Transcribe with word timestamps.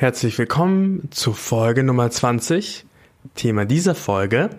Herzlich 0.00 0.38
willkommen 0.38 1.08
zu 1.10 1.32
Folge 1.32 1.82
Nummer 1.82 2.08
20. 2.08 2.86
Thema 3.34 3.64
dieser 3.64 3.96
Folge 3.96 4.50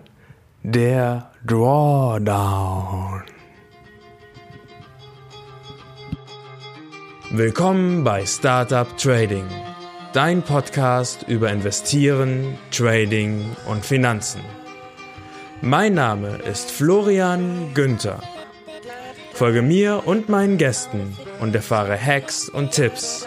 der 0.62 1.30
Drawdown. 1.46 3.22
Willkommen 7.30 8.04
bei 8.04 8.26
Startup 8.26 8.86
Trading, 8.98 9.46
dein 10.12 10.42
Podcast 10.42 11.24
über 11.26 11.50
Investieren, 11.50 12.58
Trading 12.70 13.56
und 13.66 13.82
Finanzen. 13.82 14.42
Mein 15.62 15.94
Name 15.94 16.36
ist 16.50 16.70
Florian 16.70 17.72
Günther. 17.72 18.22
Folge 19.32 19.62
mir 19.62 20.02
und 20.04 20.28
meinen 20.28 20.58
Gästen 20.58 21.16
und 21.40 21.54
erfahre 21.54 21.98
Hacks 21.98 22.50
und 22.50 22.72
Tipps 22.72 23.26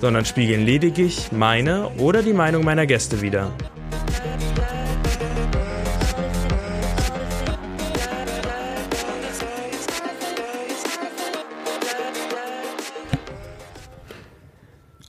sondern 0.00 0.24
spiegeln 0.24 0.64
lediglich 0.64 1.32
meine 1.32 1.88
oder 1.98 2.22
die 2.22 2.32
Meinung 2.32 2.64
meiner 2.64 2.86
Gäste 2.86 3.20
wider. 3.20 3.52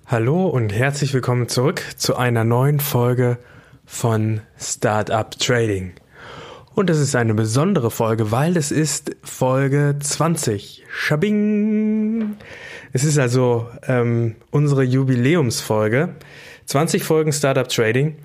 Hallo 0.07 0.47
und 0.47 0.73
herzlich 0.73 1.13
willkommen 1.13 1.47
zurück 1.49 1.83
zu 1.97 2.15
einer 2.15 2.43
neuen 2.43 2.79
Folge 2.79 3.37
von 3.85 4.41
Startup 4.57 5.29
Trading. 5.29 5.93
Und 6.73 6.89
das 6.89 6.97
ist 6.97 7.15
eine 7.15 7.35
besondere 7.35 7.91
Folge, 7.91 8.31
weil 8.31 8.57
es 8.57 8.71
ist 8.71 9.15
Folge 9.21 9.97
20. 9.99 10.83
Schabing! 10.89 12.37
Es 12.91 13.03
ist 13.03 13.17
also 13.19 13.67
ähm, 13.87 14.35
unsere 14.51 14.83
Jubiläumsfolge. 14.83 16.09
20 16.65 17.03
Folgen 17.03 17.33
Startup 17.33 17.67
Trading. 17.67 18.15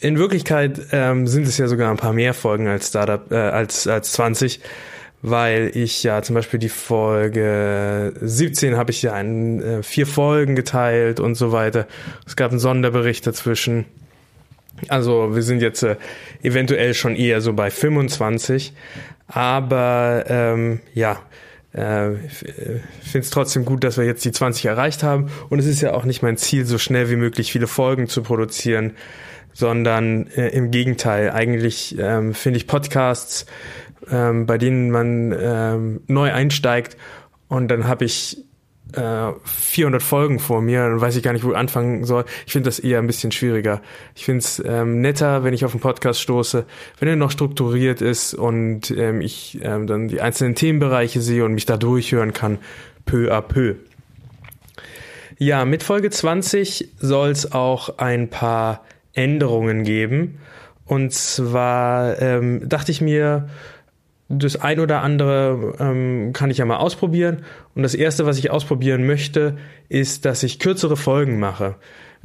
In 0.00 0.18
Wirklichkeit 0.18 0.80
ähm, 0.92 1.26
sind 1.26 1.46
es 1.46 1.58
ja 1.58 1.68
sogar 1.68 1.90
ein 1.90 1.98
paar 1.98 2.14
mehr 2.14 2.32
Folgen 2.32 2.68
als 2.68 2.88
Startup 2.88 3.30
äh, 3.30 3.36
als 3.36 3.86
als 3.86 4.12
20, 4.12 4.60
weil 5.20 5.70
ich 5.74 6.02
ja 6.02 6.22
zum 6.22 6.34
Beispiel 6.34 6.58
die 6.58 6.70
Folge 6.70 8.14
17 8.20 8.76
habe 8.76 8.92
ich 8.92 9.02
ja 9.02 9.20
in 9.20 9.62
äh, 9.62 9.82
vier 9.82 10.06
Folgen 10.06 10.56
geteilt 10.56 11.20
und 11.20 11.34
so 11.34 11.52
weiter. 11.52 11.86
Es 12.26 12.34
gab 12.36 12.50
einen 12.50 12.60
Sonderbericht 12.60 13.26
dazwischen. 13.26 13.84
Also 14.88 15.34
wir 15.34 15.42
sind 15.42 15.60
jetzt 15.60 15.82
äh, 15.82 15.96
eventuell 16.42 16.94
schon 16.94 17.14
eher 17.14 17.42
so 17.42 17.52
bei 17.52 17.70
25, 17.70 18.72
aber 19.28 20.24
ähm, 20.28 20.80
ja, 20.94 21.18
äh, 21.72 22.12
finde 22.30 23.18
es 23.20 23.30
trotzdem 23.30 23.64
gut, 23.64 23.84
dass 23.84 23.96
wir 23.96 24.04
jetzt 24.04 24.24
die 24.24 24.32
20 24.32 24.66
erreicht 24.66 25.02
haben. 25.02 25.30
Und 25.48 25.58
es 25.58 25.66
ist 25.66 25.80
ja 25.80 25.92
auch 25.92 26.04
nicht 26.04 26.22
mein 26.22 26.36
Ziel, 26.36 26.64
so 26.64 26.78
schnell 26.78 27.10
wie 27.10 27.16
möglich 27.16 27.52
viele 27.52 27.66
Folgen 27.66 28.08
zu 28.08 28.22
produzieren, 28.22 28.94
sondern 29.52 30.26
äh, 30.28 30.48
im 30.48 30.70
Gegenteil. 30.70 31.30
Eigentlich 31.30 31.96
ähm, 31.98 32.34
finde 32.34 32.56
ich 32.56 32.66
Podcasts, 32.66 33.46
ähm, 34.10 34.46
bei 34.46 34.58
denen 34.58 34.90
man 34.90 35.34
ähm, 35.38 36.00
neu 36.06 36.32
einsteigt 36.32 36.96
und 37.48 37.68
dann 37.68 37.86
habe 37.86 38.04
ich 38.04 38.44
äh, 38.94 39.32
400 39.44 40.02
Folgen 40.02 40.38
vor 40.38 40.62
mir, 40.62 40.88
dann 40.88 41.00
weiß 41.00 41.16
ich 41.16 41.22
gar 41.22 41.32
nicht, 41.32 41.44
wo 41.44 41.50
ich 41.50 41.56
anfangen 41.56 42.04
soll. 42.04 42.24
Ich 42.46 42.52
finde 42.52 42.68
das 42.68 42.78
eher 42.78 42.98
ein 42.98 43.06
bisschen 43.06 43.32
schwieriger. 43.32 43.80
Ich 44.14 44.24
finde 44.24 44.40
es 44.40 44.62
ähm, 44.64 45.00
netter, 45.00 45.44
wenn 45.44 45.54
ich 45.54 45.64
auf 45.64 45.72
einen 45.72 45.80
Podcast 45.80 46.20
stoße, 46.20 46.64
wenn 46.98 47.08
er 47.08 47.16
noch 47.16 47.30
strukturiert 47.30 48.00
ist 48.00 48.34
und 48.34 48.90
ähm, 48.90 49.20
ich 49.20 49.58
ähm, 49.62 49.86
dann 49.86 50.08
die 50.08 50.20
einzelnen 50.20 50.54
Themenbereiche 50.54 51.20
sehe 51.20 51.44
und 51.44 51.54
mich 51.54 51.66
da 51.66 51.76
durchhören 51.76 52.32
kann, 52.32 52.58
peu 53.06 53.32
à 53.32 53.40
peu. 53.40 53.74
Ja, 55.38 55.64
mit 55.64 55.82
Folge 55.82 56.10
20 56.10 56.90
soll 56.98 57.30
es 57.30 57.52
auch 57.52 57.98
ein 57.98 58.28
paar 58.28 58.84
Änderungen 59.14 59.84
geben. 59.84 60.38
Und 60.84 61.12
zwar 61.12 62.20
ähm, 62.20 62.68
dachte 62.68 62.90
ich 62.90 63.00
mir, 63.00 63.48
das 64.30 64.56
ein 64.56 64.78
oder 64.78 65.02
andere 65.02 65.74
ähm, 65.80 66.32
kann 66.32 66.50
ich 66.50 66.58
ja 66.58 66.64
mal 66.64 66.76
ausprobieren. 66.76 67.42
Und 67.74 67.82
das 67.82 67.94
erste, 67.94 68.26
was 68.26 68.38
ich 68.38 68.50
ausprobieren 68.50 69.06
möchte, 69.06 69.56
ist, 69.88 70.24
dass 70.24 70.44
ich 70.44 70.60
kürzere 70.60 70.96
Folgen 70.96 71.40
mache. 71.40 71.74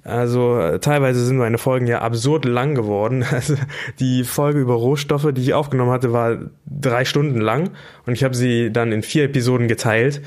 Also 0.04 0.60
äh, 0.60 0.80
teilweise 0.80 1.26
sind 1.26 1.38
meine 1.38 1.58
Folgen 1.58 1.88
ja 1.88 2.02
absurd 2.02 2.46
lang 2.46 2.76
geworden. 2.76 3.26
Also 3.32 3.56
die 4.00 4.24
Folge 4.24 4.60
über 4.60 4.76
Rohstoffe, 4.76 5.34
die 5.34 5.42
ich 5.42 5.54
aufgenommen 5.56 5.92
hatte, 5.92 6.14
war 6.14 6.38
drei 6.68 7.06
Stunden 7.06 7.42
lang 7.42 7.72
und 8.06 8.14
ich 8.14 8.24
habe 8.24 8.36
sie 8.36 8.72
dann 8.72 8.92
in 8.92 9.02
vier 9.02 9.24
Episoden 9.24 9.68
geteilt. 9.68 10.22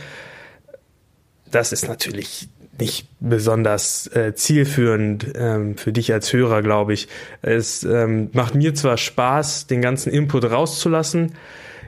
Das 1.50 1.72
ist 1.72 1.86
natürlich 1.88 2.48
nicht 2.80 3.08
besonders 3.20 4.06
äh, 4.08 4.34
zielführend 4.34 5.32
ähm, 5.34 5.76
für 5.76 5.92
dich 5.92 6.12
als 6.12 6.32
Hörer, 6.32 6.62
glaube 6.62 6.92
ich. 6.92 7.08
Es 7.42 7.84
ähm, 7.84 8.30
macht 8.32 8.54
mir 8.54 8.74
zwar 8.74 8.96
Spaß, 8.96 9.66
den 9.66 9.82
ganzen 9.82 10.12
Input 10.12 10.44
rauszulassen, 10.50 11.32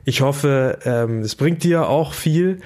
ich 0.04 0.22
hoffe, 0.22 0.78
ähm, 0.84 1.20
es 1.20 1.34
bringt 1.34 1.62
dir 1.62 1.88
auch 1.88 2.14
viel. 2.14 2.60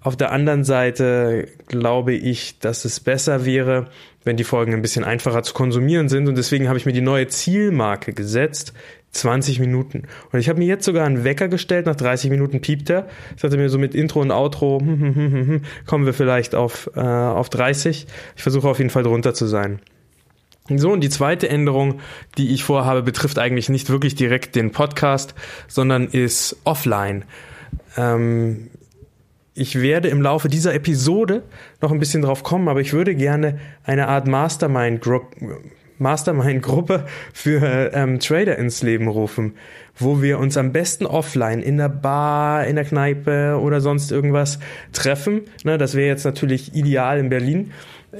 Auf 0.00 0.16
der 0.16 0.32
anderen 0.32 0.64
Seite 0.64 1.48
glaube 1.68 2.12
ich, 2.12 2.58
dass 2.58 2.84
es 2.84 2.98
besser 2.98 3.44
wäre, 3.44 3.86
wenn 4.24 4.36
die 4.36 4.44
Folgen 4.44 4.72
ein 4.72 4.82
bisschen 4.82 5.04
einfacher 5.04 5.42
zu 5.42 5.54
konsumieren 5.54 6.08
sind. 6.08 6.28
Und 6.28 6.36
deswegen 6.36 6.68
habe 6.68 6.78
ich 6.78 6.86
mir 6.86 6.92
die 6.92 7.00
neue 7.00 7.28
Zielmarke 7.28 8.12
gesetzt. 8.12 8.72
20 9.12 9.60
Minuten. 9.60 10.04
Und 10.32 10.40
ich 10.40 10.48
habe 10.48 10.58
mir 10.58 10.66
jetzt 10.66 10.84
sogar 10.84 11.06
einen 11.06 11.22
Wecker 11.22 11.48
gestellt, 11.48 11.86
nach 11.86 11.96
30 11.96 12.30
Minuten 12.30 12.60
piept 12.60 12.90
er. 12.90 13.08
Ich 13.36 13.42
hatte 13.42 13.56
mir 13.56 13.68
so 13.68 13.78
mit 13.78 13.94
Intro 13.94 14.20
und 14.20 14.30
Outro, 14.30 14.80
hm, 14.80 15.00
hm, 15.00 15.14
hm, 15.14 15.62
kommen 15.86 16.06
wir 16.06 16.14
vielleicht 16.14 16.54
auf, 16.54 16.90
äh, 16.96 17.00
auf 17.00 17.50
30. 17.50 18.06
Ich 18.36 18.42
versuche 18.42 18.68
auf 18.68 18.78
jeden 18.78 18.90
Fall 18.90 19.02
drunter 19.02 19.34
zu 19.34 19.46
sein. 19.46 19.80
So, 20.68 20.92
und 20.92 21.00
die 21.00 21.10
zweite 21.10 21.48
Änderung, 21.48 22.00
die 22.38 22.54
ich 22.54 22.64
vorhabe, 22.64 23.02
betrifft 23.02 23.38
eigentlich 23.38 23.68
nicht 23.68 23.90
wirklich 23.90 24.14
direkt 24.14 24.54
den 24.54 24.70
Podcast, 24.70 25.34
sondern 25.68 26.06
ist 26.06 26.56
offline. 26.64 27.24
Ähm, 27.96 28.70
ich 29.54 29.80
werde 29.80 30.08
im 30.08 30.22
Laufe 30.22 30.48
dieser 30.48 30.72
Episode 30.72 31.42
noch 31.82 31.92
ein 31.92 31.98
bisschen 31.98 32.22
drauf 32.22 32.42
kommen, 32.42 32.68
aber 32.68 32.80
ich 32.80 32.92
würde 32.92 33.14
gerne 33.14 33.58
eine 33.84 34.08
Art 34.08 34.26
Mastermind-Gruppe 34.26 35.60
Mastermind 36.02 36.66
für 37.32 37.92
ähm, 37.94 38.18
Trader 38.18 38.58
ins 38.58 38.82
Leben 38.82 39.08
rufen, 39.08 39.54
wo 39.96 40.20
wir 40.20 40.38
uns 40.38 40.56
am 40.56 40.72
besten 40.72 41.06
offline 41.06 41.62
in 41.62 41.78
der 41.78 41.88
Bar, 41.88 42.66
in 42.66 42.76
der 42.76 42.84
Kneipe 42.84 43.58
oder 43.60 43.80
sonst 43.80 44.12
irgendwas 44.12 44.58
treffen. 44.92 45.42
Ne, 45.64 45.78
das 45.78 45.94
wäre 45.94 46.08
jetzt 46.08 46.24
natürlich 46.24 46.74
ideal 46.74 47.18
in 47.18 47.28
Berlin. 47.28 47.70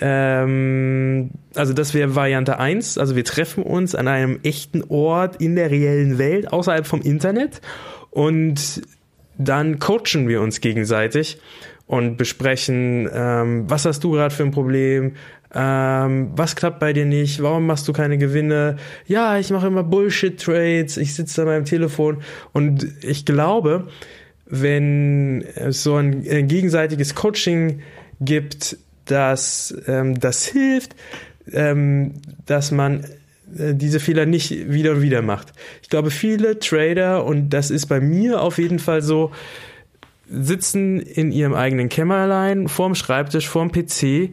Ähm, 0.01 1.31
also 1.55 1.73
das 1.73 1.95
wäre 1.95 2.15
Variante 2.15 2.59
1. 2.59 2.99
Also 2.99 3.17
wir 3.17 3.25
treffen 3.25 3.63
uns 3.63 3.95
an 3.95 4.09
einem 4.09 4.41
echten 4.43 4.83
Ort 4.89 5.37
in 5.37 5.57
der 5.57 5.71
reellen 5.71 6.19
Welt, 6.19 6.53
außerhalb 6.53 6.87
vom 6.87 7.03
Internet. 7.03 7.61
Und 8.11 8.83
dann 9.39 9.79
coachen 9.79 10.29
wir 10.29 10.41
uns 10.41 10.61
gegenseitig 10.61 11.41
und 11.87 12.17
besprechen, 12.17 13.09
ähm, 13.13 13.65
was 13.69 13.85
hast 13.85 14.05
du 14.05 14.13
gerade 14.13 14.35
für 14.35 14.45
ein 14.45 14.51
Problem, 14.51 15.13
ähm, 15.55 16.31
was 16.35 16.57
klappt 16.57 16.81
bei 16.81 16.93
dir 16.93 17.05
nicht, 17.05 17.43
warum 17.43 17.67
machst 17.67 17.87
du 17.87 17.93
keine 17.93 18.17
Gewinne, 18.17 18.77
ja, 19.07 19.39
ich 19.39 19.51
mache 19.51 19.67
immer 19.67 19.83
Bullshit-Trades, 19.83 20.97
ich 20.97 21.15
sitze 21.15 21.43
an 21.43 21.49
meinem 21.49 21.65
Telefon. 21.65 22.23
Und 22.53 22.87
ich 23.03 23.27
glaube, 23.27 23.89
wenn 24.47 25.43
es 25.55 25.83
so 25.83 25.97
ein, 25.97 26.27
ein 26.29 26.49
gegenseitiges 26.49 27.15
Coaching 27.15 27.81
gibt, 28.21 28.79
dass 29.05 29.75
ähm, 29.87 30.19
das 30.19 30.47
hilft, 30.47 30.95
ähm, 31.53 32.15
dass 32.47 32.71
man 32.71 33.05
äh, 33.59 33.75
diese 33.75 34.01
Fehler 34.01 34.27
nicht 34.27 34.71
wieder 34.71 34.93
und 34.93 35.03
wieder 35.03 35.23
macht. 35.23 35.53
Ich 35.83 35.91
glaube, 35.91 36.11
viele 36.11 36.59
Trader, 36.61 37.25
und 37.25 37.51
das 37.51 37.71
ist 37.71 37.87
bei 37.87 38.01
mir 38.01 38.41
auf 38.41 38.59
jeden 38.59 38.79
Fall 38.79 39.03
so, 39.03 39.33
sitzen 40.31 41.01
in 41.01 41.31
ihrem 41.31 41.55
eigenen 41.55 41.89
Kämmerlein 41.89 42.69
vorm 42.69 42.95
Schreibtisch, 42.95 43.49
vorm 43.49 43.71
PC 43.71 44.31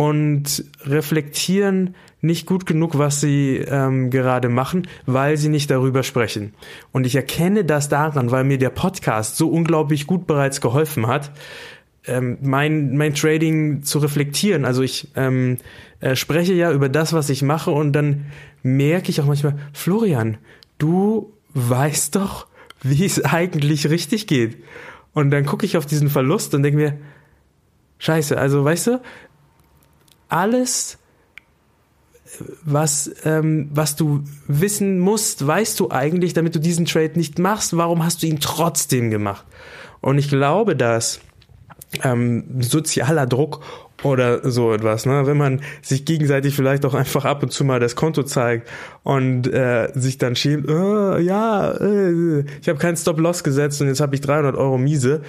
und 0.00 0.64
reflektieren 0.86 1.94
nicht 2.22 2.46
gut 2.46 2.64
genug, 2.64 2.96
was 2.96 3.20
sie 3.20 3.56
ähm, 3.56 4.08
gerade 4.08 4.48
machen, 4.48 4.88
weil 5.04 5.36
sie 5.36 5.50
nicht 5.50 5.70
darüber 5.70 6.02
sprechen. 6.04 6.54
Und 6.90 7.06
ich 7.06 7.16
erkenne 7.16 7.66
das 7.66 7.90
daran, 7.90 8.30
weil 8.30 8.44
mir 8.44 8.56
der 8.56 8.70
Podcast 8.70 9.36
so 9.36 9.50
unglaublich 9.50 10.06
gut 10.06 10.26
bereits 10.26 10.62
geholfen 10.62 11.06
hat, 11.06 11.32
ähm, 12.06 12.38
mein, 12.40 12.96
mein 12.96 13.12
Trading 13.12 13.82
zu 13.82 13.98
reflektieren. 13.98 14.64
Also 14.64 14.80
ich 14.80 15.08
ähm, 15.16 15.58
äh, 16.00 16.16
spreche 16.16 16.54
ja 16.54 16.72
über 16.72 16.88
das, 16.88 17.12
was 17.12 17.28
ich 17.28 17.42
mache 17.42 17.70
und 17.70 17.92
dann 17.92 18.24
merke 18.62 19.10
ich 19.10 19.20
auch 19.20 19.26
manchmal, 19.26 19.58
Florian, 19.74 20.38
du 20.78 21.30
weißt 21.52 22.16
doch, 22.16 22.46
wie 22.82 23.04
es 23.04 23.22
eigentlich 23.22 23.90
richtig 23.90 24.26
geht. 24.26 24.64
Und 25.12 25.30
dann 25.30 25.44
gucke 25.44 25.66
ich 25.66 25.76
auf 25.76 25.84
diesen 25.84 26.08
Verlust 26.08 26.54
und 26.54 26.62
denke 26.62 26.78
mir, 26.78 26.96
scheiße, 27.98 28.38
also 28.38 28.64
weißt 28.64 28.86
du, 28.86 29.02
alles, 30.30 30.98
was, 32.62 33.10
ähm, 33.24 33.68
was 33.72 33.96
du 33.96 34.24
wissen 34.46 34.98
musst, 34.98 35.46
weißt 35.46 35.78
du 35.80 35.90
eigentlich, 35.90 36.32
damit 36.32 36.54
du 36.54 36.58
diesen 36.58 36.86
Trade 36.86 37.12
nicht 37.16 37.38
machst. 37.38 37.76
Warum 37.76 38.04
hast 38.04 38.22
du 38.22 38.26
ihn 38.26 38.40
trotzdem 38.40 39.10
gemacht? 39.10 39.44
Und 40.00 40.18
ich 40.18 40.28
glaube, 40.28 40.76
dass 40.76 41.20
ähm, 42.02 42.44
sozialer 42.60 43.26
Druck 43.26 43.60
oder 44.02 44.48
so 44.50 44.72
etwas, 44.72 45.04
ne? 45.04 45.26
Wenn 45.26 45.36
man 45.36 45.60
sich 45.82 46.04
gegenseitig 46.04 46.54
vielleicht 46.54 46.86
auch 46.86 46.94
einfach 46.94 47.24
ab 47.24 47.42
und 47.42 47.52
zu 47.52 47.64
mal 47.64 47.80
das 47.80 47.96
Konto 47.96 48.22
zeigt 48.22 48.68
und 49.02 49.46
äh, 49.52 49.90
sich 49.94 50.16
dann 50.16 50.36
schämt, 50.36 50.70
oh, 50.70 51.16
ja, 51.16 51.72
äh, 51.72 52.44
ich 52.60 52.68
habe 52.68 52.78
keinen 52.78 52.96
Stop-Loss 52.96 53.44
gesetzt 53.44 53.80
und 53.82 53.88
jetzt 53.88 54.00
habe 54.00 54.14
ich 54.14 54.20
300 54.20 54.56
Euro 54.56 54.78
miese. 54.78 55.20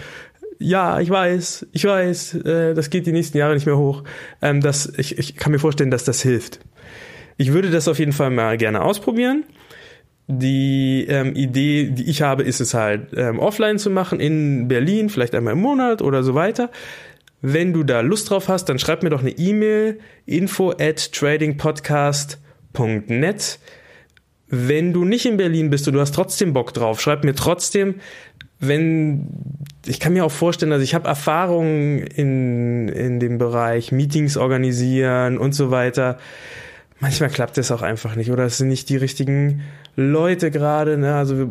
Ja, 0.62 1.00
ich 1.00 1.10
weiß, 1.10 1.66
ich 1.72 1.86
weiß, 1.86 2.36
äh, 2.36 2.76
das 2.76 2.92
geht 2.92 3.08
die 3.08 3.12
nächsten 3.12 3.38
Jahre 3.38 3.56
nicht 3.56 3.66
mehr 3.66 3.78
hoch. 3.78 4.04
Ähm, 4.42 4.62
das, 4.62 4.94
ich, 4.98 5.18
ich 5.18 5.36
kann 5.36 5.52
mir 5.52 5.60
vorstellen, 5.60 5.92
dass 5.92 6.04
das 6.04 6.22
hilft. 6.22 6.60
Ich 7.38 7.52
würde 7.52 7.72
das 7.72 7.88
auf 7.88 7.98
jeden 7.98 8.14
Fall 8.14 8.30
mal 8.30 8.58
gerne 8.58 8.84
ausprobieren. 8.84 9.44
Die 10.28 11.08
ähm, 11.10 11.36
Idee, 11.36 11.90
die 11.90 12.08
ich 12.10 12.22
habe, 12.22 12.44
ist 12.44 12.62
es 12.62 12.76
halt 12.76 13.08
ähm, 13.16 13.40
offline 13.40 13.80
zu 13.80 13.90
machen 13.90 14.20
in 14.20 14.68
Berlin, 14.68 15.10
vielleicht 15.10 15.34
einmal 15.34 15.54
im 15.54 15.62
Monat 15.62 16.04
oder 16.04 16.22
so 16.22 16.36
weiter. 16.36 16.70
Wenn 17.42 17.74
du 17.74 17.84
da 17.84 18.02
Lust 18.02 18.30
drauf 18.30 18.48
hast, 18.48 18.66
dann 18.66 18.78
schreib 18.78 19.02
mir 19.02 19.10
doch 19.10 19.22
eine 19.22 19.32
E-Mail 19.32 19.98
info 20.28 20.70
at 20.72 21.12
tradingpodcast.net. 21.12 23.60
Wenn 24.48 24.94
du 24.94 25.06
nicht 25.06 25.26
in 25.26 25.38
Berlin 25.38 25.72
bist 25.72 25.88
und 25.88 25.96
du 25.96 26.00
hast 26.00 26.14
trotzdem 26.14 26.54
Bock 26.54 26.72
drauf, 26.74 27.02
schreib 27.02 27.24
mir 27.24 27.34
trotzdem, 27.34 27.96
wenn 28.60 29.26
ich 29.86 30.00
kann 30.00 30.14
mir 30.14 30.26
auch 30.26 30.32
vorstellen, 30.32 30.72
also 30.72 30.84
ich 30.84 30.94
habe 30.94 31.08
Erfahrungen 31.08 32.00
in, 32.00 32.88
in 32.90 33.20
dem 33.20 33.38
Bereich 33.38 33.92
Meetings 33.92 34.38
organisieren 34.38 35.38
und 35.38 35.54
so 35.54 35.72
weiter. 35.72 36.18
Manchmal 37.00 37.30
klappt 37.30 37.58
es 37.58 37.72
auch 37.72 37.82
einfach 37.82 38.16
nicht 38.16 38.32
oder? 38.32 38.44
Es 38.44 38.60
sind 38.60 38.68
nicht 38.68 38.90
die 38.90 38.98
richtigen 38.98 39.64
Leute 39.98 40.52
gerade, 40.52 40.98
ne? 40.98 41.16
Also 41.16 41.50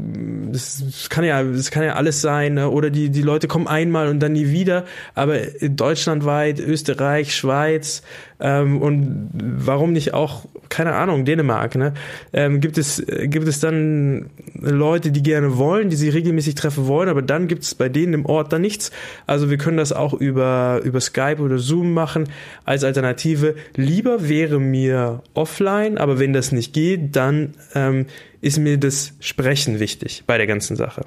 das 0.51 1.09
kann 1.11 1.25
ja, 1.25 1.43
das 1.43 1.71
kann 1.71 1.85
ja 1.85 1.95
alles 1.95 2.23
sein, 2.23 2.55
ne? 2.55 2.71
Oder 2.71 2.89
die 2.89 3.11
die 3.11 3.23
Leute 3.23 3.49
kommen 3.49 3.67
einmal 3.67 4.09
und 4.09 4.21
dann 4.21 4.33
nie 4.33 4.51
wieder. 4.51 4.85
Aber 5.15 5.37
deutschlandweit, 5.61 6.59
Österreich, 6.59 7.35
Schweiz 7.35 8.03
ähm, 8.41 8.81
und 8.81 9.31
warum 9.35 9.93
nicht 9.93 10.15
auch 10.15 10.47
keine 10.71 10.95
Ahnung 10.95 11.27
Dänemark, 11.27 11.75
ne? 11.75 11.93
Ähm, 12.33 12.61
gibt 12.61 12.79
es 12.79 13.05
gibt 13.07 13.47
es 13.47 13.61
dann 13.61 14.31
Leute, 14.55 15.13
die 15.13 15.23
gerne 15.23 15.59
wollen, 15.59 15.91
die 15.91 15.97
sie 15.97 16.09
regelmäßig 16.09 16.55
treffen 16.55 16.87
wollen, 16.87 17.11
aber 17.11 17.21
dann 17.21 17.47
gibt 17.47 17.65
es 17.65 17.75
bei 17.75 17.91
denen 17.91 18.15
im 18.15 18.27
Ort 18.27 18.55
dann 18.55 18.63
nichts. 18.63 18.91
Also 19.27 19.51
wir 19.51 19.59
können 19.59 19.77
das 19.77 19.93
auch 19.93 20.15
über 20.15 20.81
über 20.83 21.01
Skype 21.01 21.41
oder 21.41 21.59
Zoom 21.59 21.93
machen 21.93 22.29
als 22.65 22.85
Alternative. 22.85 23.55
Lieber 23.77 24.29
wäre 24.31 24.59
mir 24.59 25.23
offline, 25.35 25.99
aber 25.99 26.19
wenn 26.19 26.33
das 26.33 26.53
nicht 26.53 26.73
geht, 26.73 27.17
dann 27.17 27.53
ähm, 27.75 28.07
ist 28.41 28.59
mir 28.59 28.79
das 28.79 29.13
Sprechen 29.21 29.81
wichtig 29.81 30.25
bei 30.27 30.39
der 30.39 30.47
ganzen 30.47 30.77
Sache. 30.77 31.05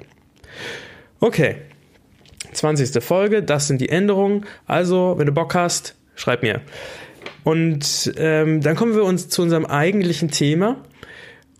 Okay, 1.20 1.56
20. 2.52 3.02
Folge, 3.02 3.42
das 3.42 3.66
sind 3.66 3.80
die 3.80 3.88
Änderungen. 3.88 4.44
Also, 4.66 5.14
wenn 5.16 5.26
du 5.26 5.32
Bock 5.32 5.54
hast, 5.54 5.96
schreib 6.14 6.42
mir. 6.42 6.60
Und 7.42 8.12
ähm, 8.16 8.60
dann 8.60 8.76
kommen 8.76 8.94
wir 8.94 9.04
uns 9.04 9.28
zu 9.28 9.42
unserem 9.42 9.66
eigentlichen 9.66 10.30
Thema. 10.30 10.82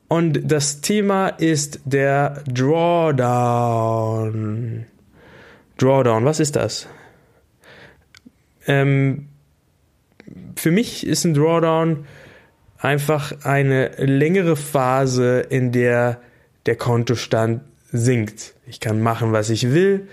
Und 0.09 0.41
das 0.50 0.81
Thema 0.81 1.29
ist 1.29 1.81
der 1.85 2.44
Drawdown. 2.47 3.17
Drawdown, 5.79 6.25
was 6.25 6.41
ist 6.41 6.56
das? 6.56 6.88
Ähm, 8.67 9.29
für 10.56 10.70
mich 10.70 11.06
ist 11.06 11.25
ein 11.25 11.35
Drawdown 11.35 12.06
einfach 12.79 13.44
eine 13.44 13.88
längere 13.97 14.56
Phase, 14.56 15.41
in 15.41 15.73
der 15.73 16.21
der 16.67 16.76
Kontostand 16.76 17.61
sinkt. 17.93 18.55
Ich 18.67 18.81
kann 18.81 19.00
machen, 19.00 19.32
was 19.32 19.50
ich 19.50 19.73
will. 19.73 20.09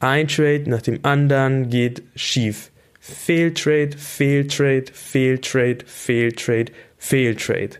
Ein 0.00 0.28
Trade 0.28 0.64
nach 0.66 0.82
dem 0.82 1.00
anderen 1.04 1.70
geht 1.70 2.02
schief. 2.14 2.70
Fehltrade, 3.00 3.96
Fehltrade, 3.96 4.86
Fehltrade, 4.92 5.84
Fehltrade, 5.86 6.72
Fehltrade. 6.98 7.76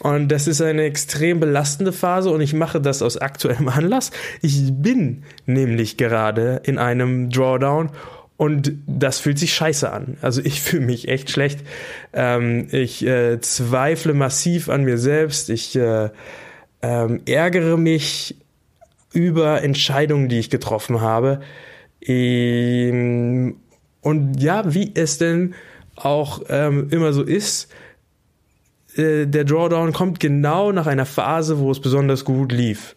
Und 0.00 0.28
das 0.28 0.46
ist 0.46 0.60
eine 0.60 0.82
extrem 0.84 1.40
belastende 1.40 1.92
Phase 1.92 2.30
und 2.30 2.40
ich 2.40 2.54
mache 2.54 2.80
das 2.80 3.02
aus 3.02 3.16
aktuellem 3.16 3.68
Anlass. 3.68 4.10
Ich 4.42 4.72
bin 4.72 5.24
nämlich 5.46 5.96
gerade 5.96 6.60
in 6.64 6.78
einem 6.78 7.30
Drawdown 7.30 7.90
und 8.38 8.72
das 8.86 9.18
fühlt 9.18 9.38
sich 9.38 9.52
scheiße 9.52 9.92
an. 9.92 10.16
Also 10.22 10.40
ich 10.42 10.62
fühle 10.62 10.86
mich 10.86 11.08
echt 11.08 11.28
schlecht. 11.30 11.60
Ähm, 12.14 12.68
ich 12.70 13.04
äh, 13.04 13.40
zweifle 13.40 14.14
massiv 14.14 14.70
an 14.70 14.84
mir 14.84 14.96
selbst. 14.96 15.50
Ich 15.50 15.76
äh, 15.76 16.08
ähm, 16.80 17.20
ärgere 17.26 17.76
mich 17.76 18.36
über 19.12 19.62
Entscheidungen, 19.62 20.28
die 20.28 20.38
ich 20.38 20.50
getroffen 20.50 21.00
habe. 21.00 21.40
Ähm, 22.00 23.56
und 24.02 24.40
ja, 24.40 24.72
wie 24.72 24.92
es 24.94 25.18
denn 25.18 25.54
auch 25.96 26.42
ähm, 26.48 26.88
immer 26.90 27.12
so 27.12 27.24
ist, 27.24 27.68
äh, 28.94 29.26
der 29.26 29.44
Drawdown 29.44 29.92
kommt 29.92 30.20
genau 30.20 30.70
nach 30.70 30.86
einer 30.86 31.06
Phase, 31.06 31.58
wo 31.58 31.72
es 31.72 31.80
besonders 31.80 32.24
gut 32.24 32.52
lief. 32.52 32.94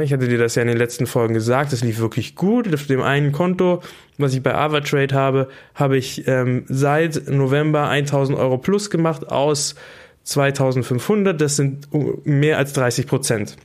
Ich 0.00 0.12
hatte 0.12 0.28
dir 0.28 0.38
das 0.38 0.54
ja 0.54 0.62
in 0.62 0.68
den 0.68 0.78
letzten 0.78 1.06
Folgen 1.06 1.34
gesagt, 1.34 1.72
es 1.72 1.84
lief 1.84 1.98
wirklich 1.98 2.34
gut. 2.36 2.72
Auf 2.72 2.86
dem 2.86 3.02
einen 3.02 3.32
Konto, 3.32 3.82
was 4.16 4.32
ich 4.32 4.42
bei 4.42 4.54
AvaTrade 4.54 5.14
habe, 5.14 5.48
habe 5.74 5.98
ich 5.98 6.26
ähm, 6.26 6.64
seit 6.68 7.28
November 7.28 7.88
1000 7.88 8.38
Euro 8.38 8.56
plus 8.56 8.88
gemacht 8.88 9.30
aus 9.30 9.74
2500. 10.22 11.38
Das 11.38 11.56
sind 11.56 11.88
mehr 12.24 12.56
als 12.56 12.72
30 12.72 13.06
Prozent. 13.06 13.56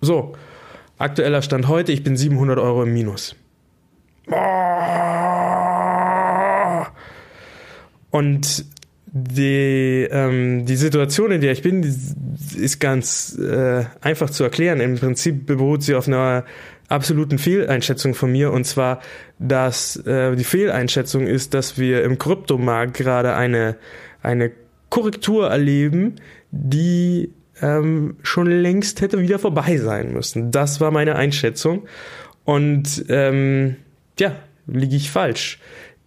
So, 0.00 0.32
aktueller 0.96 1.42
Stand 1.42 1.68
heute, 1.68 1.92
ich 1.92 2.02
bin 2.02 2.16
700 2.16 2.58
Euro 2.58 2.84
im 2.84 2.94
Minus. 2.94 3.36
Und 8.10 8.64
die, 9.18 10.06
ähm, 10.10 10.66
die 10.66 10.76
Situation, 10.76 11.30
in 11.30 11.40
der 11.40 11.52
ich 11.52 11.62
bin, 11.62 11.82
ist 11.82 12.80
ganz 12.80 13.38
äh, 13.38 13.84
einfach 14.00 14.30
zu 14.30 14.44
erklären. 14.44 14.80
Im 14.80 14.96
Prinzip 14.96 15.46
beruht 15.46 15.82
sie 15.82 15.94
auf 15.94 16.06
einer 16.06 16.44
absoluten 16.88 17.38
Fehleinschätzung 17.38 18.14
von 18.14 18.30
mir 18.30 18.52
und 18.52 18.64
zwar, 18.64 19.00
dass 19.38 19.96
äh, 20.06 20.36
die 20.36 20.44
Fehleinschätzung 20.44 21.26
ist, 21.26 21.54
dass 21.54 21.78
wir 21.78 22.04
im 22.04 22.18
Kryptomarkt 22.18 22.94
gerade 22.94 23.34
eine, 23.34 23.76
eine 24.22 24.52
Korrektur 24.90 25.48
erleben, 25.48 26.16
die 26.50 27.32
ähm, 27.62 28.16
schon 28.22 28.46
längst 28.46 29.00
hätte 29.00 29.18
wieder 29.20 29.38
vorbei 29.38 29.78
sein 29.78 30.12
müssen. 30.12 30.50
Das 30.50 30.80
war 30.80 30.90
meine 30.90 31.16
Einschätzung 31.16 31.88
und 32.44 33.04
ähm, 33.08 33.76
ja, 34.20 34.36
liege 34.66 34.96
ich 34.96 35.10
falsch. 35.10 35.58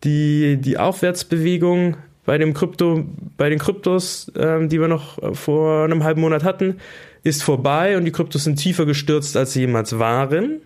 Die, 0.04 0.58
die 0.58 0.78
Aufwärtsbewegung 0.78 1.98
bei 2.30 2.38
dem 2.38 2.54
Krypto, 2.54 3.06
bei 3.38 3.50
den 3.50 3.58
Kryptos, 3.58 4.32
ähm, 4.38 4.70
die 4.70 4.80
wir 4.80 4.88
noch 4.88 5.18
vor 5.36 5.84
einem 5.84 6.04
halben 6.04 6.22
Monat 6.22 6.44
hatten, 6.44 6.76
ist 7.24 7.42
vorbei 7.42 7.98
und 7.98 8.06
die 8.06 8.12
Kryptos 8.12 8.44
sind 8.44 8.58
tiefer 8.58 8.86
gestürzt, 8.86 9.36
als 9.36 9.54
sie 9.54 9.62
jemals 9.62 9.98
waren. 9.98 10.62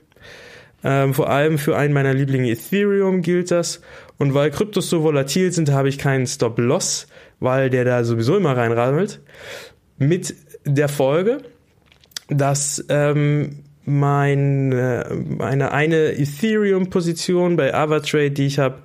Ähm, 0.84 1.14
vor 1.14 1.30
allem 1.30 1.58
für 1.58 1.78
einen 1.78 1.94
meiner 1.94 2.14
Lieblinge 2.14 2.52
Ethereum 2.52 3.22
gilt 3.22 3.50
das. 3.50 3.80
Und 4.18 4.34
weil 4.34 4.52
Kryptos 4.52 4.90
so 4.90 5.04
volatil 5.04 5.54
sind, 5.54 5.72
habe 5.72 5.88
ich 5.88 5.98
keinen 5.98 6.28
Stop-Loss, 6.28 7.08
weil 7.40 7.70
der 7.70 7.86
da 7.86 8.04
sowieso 8.04 8.36
immer 8.36 8.58
reinrammelt. 8.58 9.22
Mit 9.98 10.36
der 10.66 10.90
Folge, 10.90 11.44
dass 12.28 12.84
ähm, 12.90 13.64
mein, 13.86 14.74
äh, 14.74 15.16
meine 15.16 15.72
eine 15.72 16.12
Ethereum-Position 16.18 17.56
bei 17.56 17.74
Avatrade, 17.74 18.32
die 18.32 18.48
ich 18.48 18.60
habe, 18.60 18.80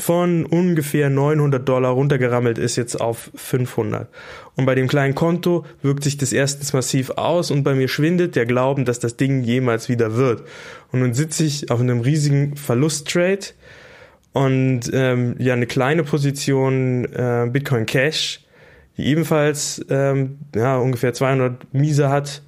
von 0.00 0.44
ungefähr 0.46 1.10
900 1.10 1.68
Dollar 1.68 1.92
runtergerammelt 1.92 2.58
ist 2.58 2.76
jetzt 2.76 3.00
auf 3.00 3.30
500. 3.34 4.08
Und 4.56 4.66
bei 4.66 4.74
dem 4.74 4.88
kleinen 4.88 5.14
Konto 5.14 5.64
wirkt 5.82 6.04
sich 6.04 6.16
das 6.16 6.32
erstens 6.32 6.72
massiv 6.72 7.10
aus 7.10 7.50
und 7.50 7.62
bei 7.62 7.74
mir 7.74 7.88
schwindet 7.88 8.36
der 8.36 8.46
Glauben, 8.46 8.84
dass 8.84 8.98
das 8.98 9.16
Ding 9.16 9.42
jemals 9.42 9.88
wieder 9.88 10.16
wird. 10.16 10.42
Und 10.92 11.00
nun 11.00 11.14
sitze 11.14 11.44
ich 11.44 11.70
auf 11.70 11.80
einem 11.80 12.00
riesigen 12.00 12.56
Verlusttrade 12.56 13.46
und 14.32 14.90
ähm, 14.92 15.36
ja 15.38 15.54
eine 15.54 15.66
kleine 15.66 16.04
Position 16.04 17.04
äh, 17.06 17.48
Bitcoin 17.50 17.86
Cash, 17.86 18.40
die 18.96 19.06
ebenfalls 19.06 19.84
ähm, 19.90 20.38
ja 20.54 20.76
ungefähr 20.76 21.12
200 21.12 21.72
Miese 21.72 22.08
hat, 22.10 22.42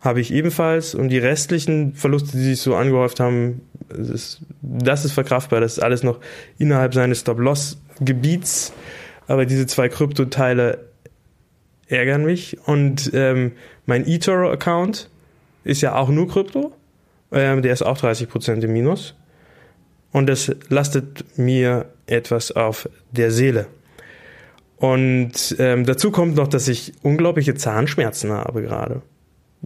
habe 0.00 0.20
ich 0.20 0.32
ebenfalls 0.32 0.94
und 0.94 1.08
die 1.08 1.18
restlichen 1.18 1.94
Verluste, 1.94 2.36
die 2.36 2.44
sich 2.44 2.60
so 2.60 2.74
angehäuft 2.74 3.20
haben, 3.20 3.62
Das 3.88 4.08
ist, 4.08 4.40
das 4.62 5.04
ist 5.04 5.12
verkraftbar, 5.12 5.60
das 5.60 5.74
ist 5.78 5.82
alles 5.82 6.02
noch 6.02 6.20
innerhalb 6.58 6.94
seines 6.94 7.20
Stop-Loss-Gebiets. 7.20 8.72
Aber 9.26 9.46
diese 9.46 9.66
zwei 9.66 9.88
Kryptoteile 9.88 10.78
ärgern 11.88 12.24
mich. 12.24 12.58
Und 12.66 13.10
ähm, 13.14 13.52
mein 13.86 14.06
eToro-Account 14.06 15.10
ist 15.64 15.80
ja 15.80 15.94
auch 15.94 16.08
nur 16.08 16.28
Krypto. 16.28 16.72
Ähm, 17.32 17.62
der 17.62 17.72
ist 17.72 17.82
auch 17.82 17.98
30% 17.98 18.62
im 18.62 18.72
Minus. 18.72 19.14
Und 20.12 20.28
das 20.28 20.54
lastet 20.68 21.38
mir 21.38 21.86
etwas 22.06 22.52
auf 22.52 22.88
der 23.10 23.30
Seele. 23.30 23.66
Und 24.76 25.56
ähm, 25.58 25.86
dazu 25.86 26.10
kommt 26.10 26.36
noch, 26.36 26.48
dass 26.48 26.68
ich 26.68 26.92
unglaubliche 27.02 27.54
Zahnschmerzen 27.54 28.30
habe 28.30 28.62
gerade. 28.62 29.02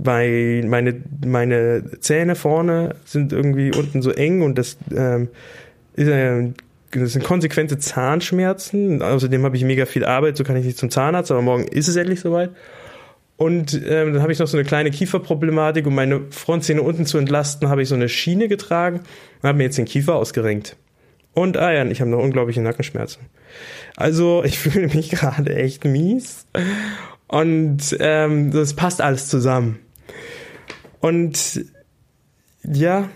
Weil 0.00 0.64
meine, 0.66 1.02
meine 1.26 1.82
Zähne 2.00 2.36
vorne 2.36 2.94
sind 3.04 3.32
irgendwie 3.32 3.72
unten 3.74 4.00
so 4.00 4.12
eng 4.12 4.42
und 4.42 4.56
das, 4.56 4.76
ähm, 4.94 5.28
ist, 5.94 6.08
äh, 6.08 6.50
das 6.92 7.12
sind 7.14 7.24
konsequente 7.24 7.78
Zahnschmerzen. 7.78 9.02
Außerdem 9.02 9.42
habe 9.44 9.56
ich 9.56 9.64
mega 9.64 9.86
viel 9.86 10.04
Arbeit, 10.04 10.36
so 10.36 10.44
kann 10.44 10.56
ich 10.56 10.64
nicht 10.64 10.78
zum 10.78 10.90
Zahnarzt, 10.90 11.30
aber 11.30 11.42
morgen 11.42 11.66
ist 11.66 11.88
es 11.88 11.96
endlich 11.96 12.20
soweit. 12.20 12.50
Und 13.36 13.74
ähm, 13.74 14.14
dann 14.14 14.22
habe 14.22 14.32
ich 14.32 14.38
noch 14.38 14.46
so 14.46 14.56
eine 14.56 14.66
kleine 14.66 14.90
Kieferproblematik, 14.90 15.86
um 15.86 15.94
meine 15.94 16.22
Frontzähne 16.30 16.82
unten 16.82 17.06
zu 17.06 17.18
entlasten, 17.18 17.68
habe 17.68 17.82
ich 17.82 17.88
so 17.88 17.94
eine 17.94 18.08
Schiene 18.08 18.48
getragen 18.48 19.00
und 19.42 19.48
habe 19.48 19.58
mir 19.58 19.64
jetzt 19.64 19.78
den 19.78 19.84
Kiefer 19.84 20.16
ausgerenkt. 20.16 20.76
Und 21.34 21.56
ah 21.56 21.72
ja, 21.72 21.84
ich 21.84 22.00
habe 22.00 22.10
noch 22.10 22.18
unglaubliche 22.18 22.60
Nackenschmerzen. 22.60 23.26
Also 23.96 24.42
ich 24.44 24.58
fühle 24.58 24.88
mich 24.88 25.10
gerade 25.10 25.54
echt 25.54 25.84
mies. 25.84 26.46
Und 27.28 27.96
ähm, 28.00 28.50
das 28.50 28.74
passt 28.74 29.00
alles 29.00 29.28
zusammen. 29.28 29.78
Und 31.00 31.64
ja, 32.64 33.08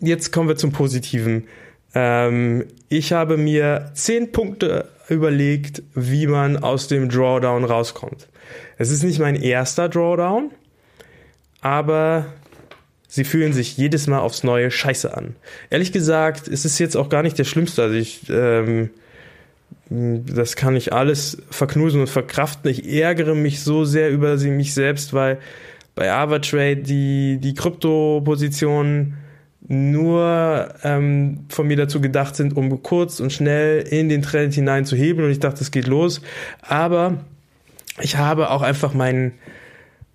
jetzt 0.00 0.32
kommen 0.32 0.48
wir 0.48 0.56
zum 0.56 0.72
Positiven. 0.72 1.48
Ähm, 1.94 2.66
ich 2.88 3.12
habe 3.12 3.36
mir 3.36 3.90
zehn 3.94 4.32
Punkte 4.32 4.88
überlegt, 5.08 5.82
wie 5.94 6.26
man 6.26 6.56
aus 6.56 6.88
dem 6.88 7.08
Drawdown 7.08 7.64
rauskommt. 7.64 8.28
Es 8.76 8.90
ist 8.90 9.02
nicht 9.02 9.18
mein 9.18 9.36
erster 9.36 9.88
Drawdown, 9.88 10.50
aber 11.60 12.26
sie 13.08 13.24
fühlen 13.24 13.52
sich 13.52 13.76
jedes 13.76 14.06
Mal 14.06 14.20
aufs 14.20 14.44
Neue 14.44 14.70
scheiße 14.70 15.16
an. 15.16 15.34
Ehrlich 15.70 15.92
gesagt, 15.92 16.46
ist 16.46 16.64
es 16.64 16.78
jetzt 16.78 16.96
auch 16.96 17.08
gar 17.08 17.22
nicht 17.22 17.38
der 17.38 17.44
schlimmste. 17.44 17.82
Also 17.82 17.94
ich, 17.96 18.28
ähm, 18.28 18.90
das 19.90 20.56
kann 20.56 20.76
ich 20.76 20.92
alles 20.92 21.42
verknusen 21.50 22.02
und 22.02 22.10
verkraften. 22.10 22.70
Ich 22.70 22.86
ärgere 22.86 23.34
mich 23.34 23.62
so 23.62 23.84
sehr 23.84 24.10
über 24.10 24.36
sie, 24.36 24.50
mich 24.50 24.74
selbst, 24.74 25.14
weil 25.14 25.38
bei 25.98 26.12
Avatrade 26.12 26.76
die, 26.76 27.38
die 27.42 27.54
Kryptopositionen 27.54 29.16
nur 29.66 30.68
ähm, 30.84 31.40
von 31.48 31.66
mir 31.66 31.76
dazu 31.76 32.00
gedacht 32.00 32.36
sind, 32.36 32.56
um 32.56 32.84
kurz 32.84 33.18
und 33.18 33.32
schnell 33.32 33.80
in 33.80 34.08
den 34.08 34.22
Trend 34.22 34.54
hinein 34.54 34.84
zu 34.84 34.94
heben 34.94 35.24
und 35.24 35.30
ich 35.30 35.40
dachte, 35.40 35.60
es 35.60 35.72
geht 35.72 35.88
los. 35.88 36.22
Aber 36.62 37.24
ich 38.00 38.16
habe 38.16 38.50
auch 38.50 38.62
einfach 38.62 38.94
meinen 38.94 39.32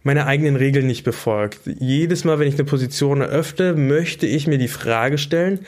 meine 0.04 0.26
eigenen 0.26 0.56
Regeln 0.56 0.88
nicht 0.88 1.04
befolgt. 1.04 1.60
Jedes 1.66 2.24
Mal, 2.24 2.40
wenn 2.40 2.48
ich 2.48 2.56
eine 2.56 2.64
Position 2.64 3.20
eröffne, 3.20 3.74
möchte 3.74 4.26
ich 4.26 4.48
mir 4.48 4.58
die 4.58 4.70
Frage 4.70 5.18
stellen, 5.18 5.60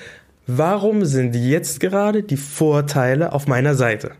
warum 0.48 1.03
sind 1.03 1.36
jetzt 1.36 1.81
gerade 1.81 2.24
die 2.24 2.38
Vorteile 2.38 3.34
auf 3.34 3.48
meiner 3.48 3.75
Seite? 3.75 4.12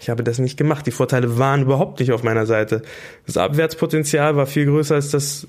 Ich 0.00 0.08
habe 0.08 0.24
das 0.24 0.38
nicht 0.38 0.56
gemacht. 0.56 0.86
Die 0.86 0.90
Vorteile 0.90 1.38
waren 1.38 1.62
überhaupt 1.62 2.00
nicht 2.00 2.12
auf 2.12 2.22
meiner 2.22 2.46
Seite. 2.46 2.82
Das 3.26 3.36
Abwärtspotenzial 3.36 4.34
war 4.34 4.46
viel 4.46 4.64
größer 4.64 4.94
als 4.94 5.10
das 5.10 5.46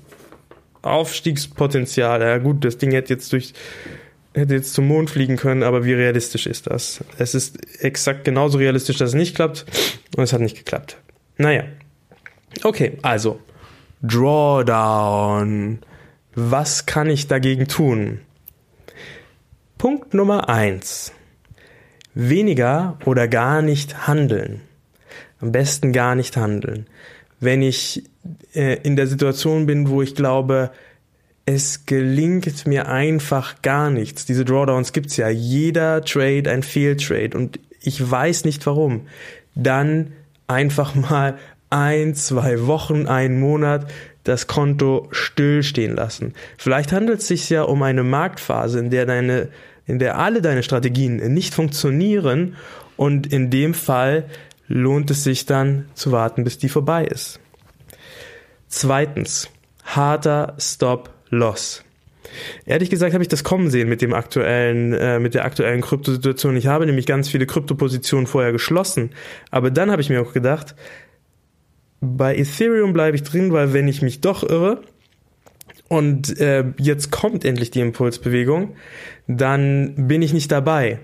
Aufstiegspotenzial. 0.82 2.20
Ja 2.20 2.38
gut, 2.38 2.64
das 2.64 2.76
Ding 2.76 2.92
hätte 2.92 3.14
jetzt 3.14 3.32
durch 3.32 3.54
hätte 4.34 4.54
jetzt 4.54 4.74
zum 4.74 4.86
Mond 4.88 5.10
fliegen 5.10 5.36
können, 5.36 5.62
aber 5.62 5.84
wie 5.84 5.92
realistisch 5.92 6.46
ist 6.46 6.66
das? 6.66 7.04
Es 7.18 7.34
ist 7.34 7.58
exakt 7.82 8.24
genauso 8.24 8.58
realistisch, 8.58 8.96
dass 8.98 9.10
es 9.10 9.14
nicht 9.14 9.34
klappt 9.34 9.66
und 10.16 10.22
es 10.22 10.32
hat 10.32 10.40
nicht 10.40 10.56
geklappt. 10.56 10.96
Naja. 11.36 11.64
Okay, 12.62 12.98
also. 13.02 13.40
Drawdown. 14.02 15.78
Was 16.34 16.86
kann 16.86 17.08
ich 17.08 17.28
dagegen 17.28 17.68
tun? 17.68 18.20
Punkt 19.78 20.14
Nummer 20.14 20.48
eins: 20.48 21.12
Weniger 22.14 22.98
oder 23.04 23.28
gar 23.28 23.62
nicht 23.62 24.06
handeln. 24.06 24.60
Am 25.40 25.52
besten 25.52 25.92
gar 25.92 26.14
nicht 26.14 26.36
handeln. 26.36 26.86
Wenn 27.40 27.62
ich 27.62 28.04
äh, 28.54 28.78
in 28.82 28.96
der 28.96 29.06
Situation 29.06 29.66
bin, 29.66 29.88
wo 29.88 30.02
ich 30.02 30.14
glaube, 30.14 30.70
es 31.44 31.86
gelingt 31.86 32.66
mir 32.66 32.88
einfach 32.88 33.62
gar 33.62 33.90
nichts. 33.90 34.24
Diese 34.26 34.44
Drawdowns 34.44 34.92
gibt's 34.92 35.16
ja. 35.16 35.28
Jeder 35.28 36.02
Trade 36.02 36.50
ein 36.50 36.62
Fehltrade 36.62 37.36
und 37.36 37.58
ich 37.80 38.10
weiß 38.10 38.44
nicht 38.44 38.64
warum. 38.66 39.08
Dann 39.54 40.12
einfach 40.46 40.94
mal 40.94 41.38
ein, 41.70 42.14
zwei 42.14 42.66
Wochen, 42.66 43.06
einen 43.06 43.40
Monat 43.40 43.90
das 44.24 44.46
Konto 44.46 45.08
stillstehen 45.10 45.96
lassen. 45.96 46.34
Vielleicht 46.58 46.92
handelt 46.92 47.20
es 47.20 47.28
sich 47.28 47.50
ja 47.50 47.62
um 47.62 47.82
eine 47.82 48.04
Marktphase, 48.04 48.78
in 48.78 48.90
der 48.90 49.06
deine, 49.06 49.48
in 49.86 49.98
der 49.98 50.18
alle 50.18 50.42
deine 50.42 50.62
Strategien 50.62 51.16
nicht 51.32 51.54
funktionieren 51.54 52.56
und 52.96 53.26
in 53.26 53.50
dem 53.50 53.74
Fall 53.74 54.24
lohnt 54.68 55.10
es 55.10 55.24
sich 55.24 55.46
dann 55.46 55.86
zu 55.94 56.12
warten, 56.12 56.44
bis 56.44 56.58
die 56.58 56.68
vorbei 56.68 57.04
ist. 57.04 57.40
Zweitens, 58.68 59.50
harter 59.84 60.56
Stop-Loss. 60.58 61.84
Ehrlich 62.64 62.88
gesagt 62.88 63.12
habe 63.12 63.22
ich 63.22 63.28
das 63.28 63.44
kommen 63.44 63.70
sehen 63.70 63.88
mit 63.88 64.00
dem 64.00 64.14
aktuellen, 64.14 64.94
äh, 64.94 65.18
mit 65.18 65.34
der 65.34 65.44
aktuellen 65.44 65.82
Kryptosituation. 65.82 66.56
Ich 66.56 66.66
habe 66.66 66.86
nämlich 66.86 67.04
ganz 67.04 67.28
viele 67.28 67.46
Kryptopositionen 67.46 68.26
vorher 68.26 68.52
geschlossen, 68.52 69.10
aber 69.50 69.70
dann 69.70 69.90
habe 69.90 70.00
ich 70.00 70.08
mir 70.08 70.22
auch 70.22 70.32
gedacht, 70.32 70.74
bei 72.00 72.36
Ethereum 72.36 72.92
bleibe 72.92 73.16
ich 73.16 73.22
drin, 73.22 73.52
weil 73.52 73.72
wenn 73.72 73.88
ich 73.88 74.02
mich 74.02 74.20
doch 74.20 74.42
irre 74.42 74.82
und 75.92 76.40
äh, 76.40 76.64
jetzt 76.78 77.10
kommt 77.10 77.44
endlich 77.44 77.70
die 77.70 77.80
Impulsbewegung, 77.80 78.76
dann 79.26 80.08
bin 80.08 80.22
ich 80.22 80.32
nicht 80.32 80.50
dabei. 80.50 81.00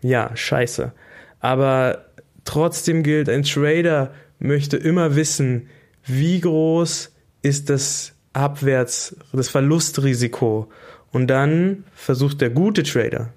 Ja, 0.00 0.30
scheiße. 0.32 0.92
Aber 1.40 2.04
trotzdem 2.44 3.02
gilt, 3.02 3.28
ein 3.28 3.42
Trader 3.42 4.12
möchte 4.38 4.76
immer 4.76 5.16
wissen, 5.16 5.66
wie 6.04 6.38
groß 6.38 7.12
ist 7.42 7.68
das 7.68 8.12
Abwärts, 8.32 9.16
das 9.32 9.48
Verlustrisiko. 9.48 10.68
Und 11.10 11.26
dann 11.26 11.82
versucht 11.92 12.40
der 12.40 12.50
gute 12.50 12.84
Trader, 12.84 13.32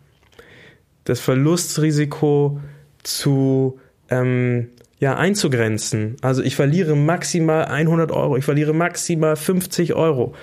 das 1.05 1.20
Verlustrisiko 1.20 2.62
zu 3.01 3.79
ähm, 4.12 4.70
ja, 5.01 5.17
einzugrenzen. 5.17 6.15
Also 6.22 6.43
ich 6.43 6.55
verliere 6.55 6.96
maximal 6.96 7.65
100 7.65 8.12
Euro, 8.12 8.38
ich 8.38 8.46
verliere 8.46 8.72
maximal 8.72 9.36
50 9.36 9.96
Euro. 9.96 10.36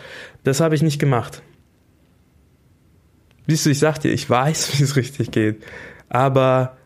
Das 0.42 0.60
habe 0.60 0.74
ich 0.74 0.82
nicht 0.82 0.98
gemacht. 0.98 1.42
Siehst 3.46 3.64
du, 3.64 3.70
ich 3.70 3.78
sag 3.78 3.98
dir, 3.98 4.10
ich 4.12 4.28
weiß, 4.28 4.72
wie 4.78 4.82
es 4.82 4.96
richtig 4.96 5.30
geht, 5.30 5.62
aber 6.08 6.76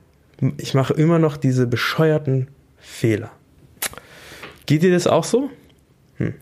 ich 0.59 0.75
mache 0.75 0.93
immer 0.93 1.19
noch 1.19 1.39
diese 1.39 1.67
bescheuerten 1.67 2.49
Fehler. 2.77 3.31
Geht 4.67 4.83
dir 4.83 4.93
das 4.93 5.07
auch 5.07 5.25
so? 5.25 5.51
Hm. 6.19 6.35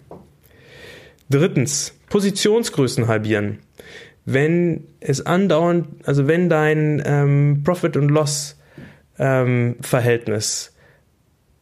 Drittens, 1.30 1.94
Positionsgrößen 2.08 3.06
halbieren. 3.06 3.60
Wenn 4.24 4.88
es 4.98 5.24
andauernd, 5.24 5.86
also 6.04 6.26
wenn 6.26 6.48
dein 6.48 7.00
ähm, 7.06 7.62
Profit 7.62 7.96
und 7.96 8.08
Loss 8.08 8.58
ähm, 9.16 9.76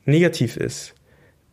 negativ 0.08 0.56
ist, 0.56 0.94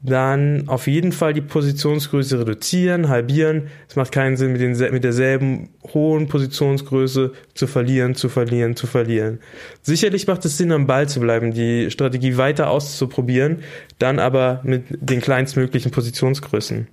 dann 0.02 0.68
auf 0.68 0.88
jeden 0.88 1.12
Fall 1.12 1.34
die 1.34 1.42
Positionsgröße 1.42 2.40
reduzieren, 2.40 3.10
halbieren. 3.10 3.70
Es 3.90 3.96
macht 3.96 4.12
keinen 4.12 4.38
Sinn, 4.38 4.52
mit, 4.52 4.62
den, 4.62 4.78
mit 4.94 5.04
derselben 5.04 5.70
hohen 5.94 6.28
Positionsgröße 6.28 7.34
zu 7.54 7.68
verlieren, 7.68 8.14
zu 8.14 8.30
verlieren, 8.30 8.76
zu 8.76 8.86
verlieren. 8.88 9.40
Sicherlich 9.82 10.28
macht 10.28 10.46
es 10.46 10.58
Sinn, 10.58 10.72
am 10.72 10.86
Ball 10.86 11.10
zu 11.10 11.20
bleiben, 11.20 11.54
die 11.54 11.90
Strategie 11.90 12.38
weiter 12.38 12.70
auszuprobieren, 12.70 13.64
dann 13.98 14.20
aber 14.20 14.62
mit 14.64 14.84
den 14.90 15.22
kleinstmöglichen 15.22 15.92
Positionsgrößen. 15.92 16.88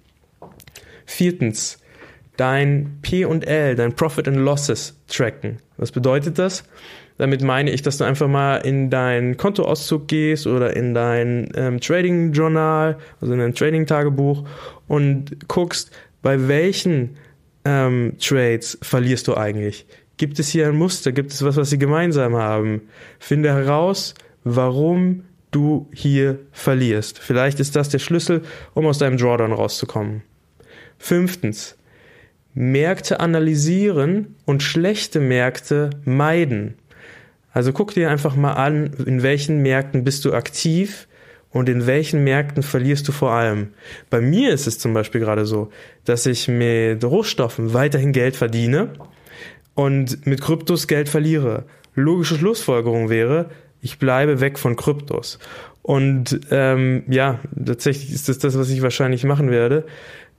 Viertens, 1.05 1.79
dein 2.37 2.99
P&L, 3.03 3.75
dein 3.75 3.95
Profit 3.95 4.29
and 4.29 4.39
Losses 4.39 4.97
tracken. 5.09 5.59
Was 5.77 5.93
bedeutet 5.93 6.39
das? 6.39 6.65
Damit 7.23 7.41
meine 7.41 7.71
ich, 7.71 7.83
dass 7.83 7.99
du 7.99 8.05
einfach 8.05 8.27
mal 8.27 8.57
in 8.57 8.91
dein 8.91 9.37
Kontoauszug 9.37 10.09
gehst 10.09 10.49
oder 10.49 10.75
in 10.75 10.93
dein 10.93 11.53
ähm, 11.55 11.79
Trading 11.79 12.33
Journal, 12.33 12.99
also 13.21 13.33
in 13.33 13.39
dein 13.39 13.55
Trading 13.55 13.87
Tagebuch 13.87 14.43
und 14.89 15.47
guckst, 15.47 15.93
bei 16.21 16.49
welchen 16.49 17.11
ähm, 17.65 18.15
Trades 18.19 18.77
verlierst 18.83 19.29
du 19.29 19.37
eigentlich? 19.37 19.87
Gibt 20.17 20.41
es 20.41 20.49
hier 20.49 20.67
ein 20.67 20.75
Muster? 20.75 21.13
Gibt 21.13 21.31
es 21.31 21.45
was, 21.45 21.55
was 21.55 21.71
sie 21.71 21.79
gemeinsam 21.79 22.35
haben? 22.35 22.89
Finde 23.21 23.51
heraus, 23.51 24.15
warum 24.43 25.23
du 25.53 25.89
hier 25.95 26.41
verlierst. 26.51 27.21
Vielleicht 27.21 27.61
ist 27.61 27.77
das 27.77 27.89
der 27.89 28.01
Schlüssel, 28.01 28.43
um 28.75 28.85
aus 28.85 28.99
deinem 28.99 29.17
Drawdown 29.17 29.53
rauszukommen. 29.53 30.23
Fünftens, 30.99 31.77
Märkte 32.53 33.21
analysieren 33.21 34.35
und 34.45 34.61
schlechte 34.65 35.21
Märkte 35.21 35.91
meiden. 36.05 36.75
Also 37.53 37.73
guck 37.73 37.95
dir 37.95 38.11
einfach 38.11 38.35
mal 38.35 38.53
an, 38.53 38.93
in 39.07 39.23
welchen 39.23 39.63
Märkten 39.63 40.05
bist 40.05 40.25
du 40.25 40.33
aktiv 40.33 41.07
und 41.51 41.69
in 41.69 41.87
welchen 41.87 42.25
Märkten 42.25 42.63
verlierst 42.63 43.07
du 43.09 43.13
vor 43.13 43.33
allem. 43.33 43.69
Bei 44.11 44.21
mir 44.21 44.53
ist 44.53 44.67
es 44.67 44.79
zum 44.79 44.95
Beispiel 44.95 45.21
gerade 45.21 45.45
so, 45.45 45.71
dass 46.05 46.25
ich 46.27 46.49
mit 46.49 47.05
Rohstoffen 47.05 47.75
weiterhin 47.75 48.13
Geld 48.13 48.37
verdiene 48.37 48.91
und 49.75 50.27
mit 50.27 50.41
Kryptos 50.41 50.87
Geld 50.89 51.09
verliere. 51.09 51.65
Logische 51.95 52.37
Schlussfolgerung 52.39 53.11
wäre, 53.11 53.51
ich 53.83 53.99
bleibe 53.99 54.41
weg 54.41 54.59
von 54.59 54.77
Kryptos. 54.77 55.39
Und 55.83 56.41
ähm, 56.51 57.03
ja, 57.09 57.41
tatsächlich 57.65 58.13
ist 58.13 58.29
das 58.29 58.39
das, 58.39 58.57
was 58.57 58.71
ich 58.71 58.83
wahrscheinlich 58.83 59.25
machen 59.25 59.51
werde. 59.51 59.85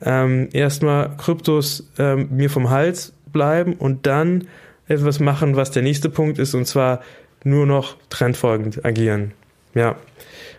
Ähm, 0.01 0.49
erstmal 0.53 1.15
Kryptos 1.17 1.91
ähm, 1.99 2.29
mir 2.31 2.49
vom 2.49 2.69
Hals 2.69 3.13
bleiben 3.31 3.73
und 3.73 4.07
dann 4.07 4.47
etwas 4.87 5.19
machen, 5.19 5.55
was 5.55 5.71
der 5.71 5.83
nächste 5.83 6.09
Punkt 6.09 6.39
ist, 6.39 6.53
und 6.53 6.65
zwar 6.65 7.01
nur 7.43 7.65
noch 7.65 7.97
trendfolgend 8.09 8.85
agieren. 8.85 9.33
Ja, 9.75 9.97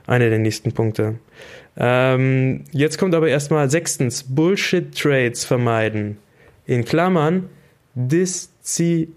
einer 0.06 0.28
der 0.28 0.38
nächsten 0.38 0.72
Punkte. 0.72 1.16
Ähm, 1.76 2.64
jetzt 2.72 2.98
kommt 2.98 3.14
aber 3.14 3.28
erstmal 3.28 3.70
sechstens, 3.70 4.24
Bullshit-Trades 4.24 5.44
vermeiden. 5.44 6.18
In 6.66 6.84
Klammern, 6.84 7.48
Disziplin. 7.94 9.12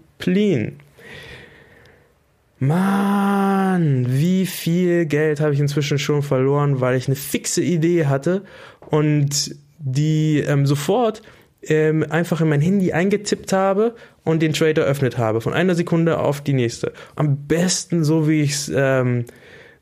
Mann, 2.60 4.06
wie 4.08 4.44
viel 4.44 5.06
Geld 5.06 5.40
habe 5.40 5.54
ich 5.54 5.60
inzwischen 5.60 5.98
schon 5.98 6.22
verloren, 6.22 6.80
weil 6.80 6.96
ich 6.96 7.06
eine 7.06 7.14
fixe 7.14 7.62
Idee 7.62 8.06
hatte 8.06 8.42
und 8.90 9.54
die 9.78 10.40
ähm, 10.40 10.66
sofort 10.66 11.22
ähm, 11.62 12.04
einfach 12.08 12.40
in 12.40 12.48
mein 12.48 12.60
Handy 12.60 12.92
eingetippt 12.92 13.52
habe 13.52 13.94
und 14.24 14.42
den 14.42 14.52
Trade 14.52 14.82
eröffnet 14.82 15.18
habe, 15.18 15.40
von 15.40 15.52
einer 15.52 15.74
Sekunde 15.74 16.18
auf 16.18 16.40
die 16.40 16.52
nächste. 16.52 16.92
Am 17.16 17.46
besten 17.46 18.04
so, 18.04 18.28
wie 18.28 18.42
ich 18.42 18.52
es 18.52 18.72
ähm, 18.74 19.24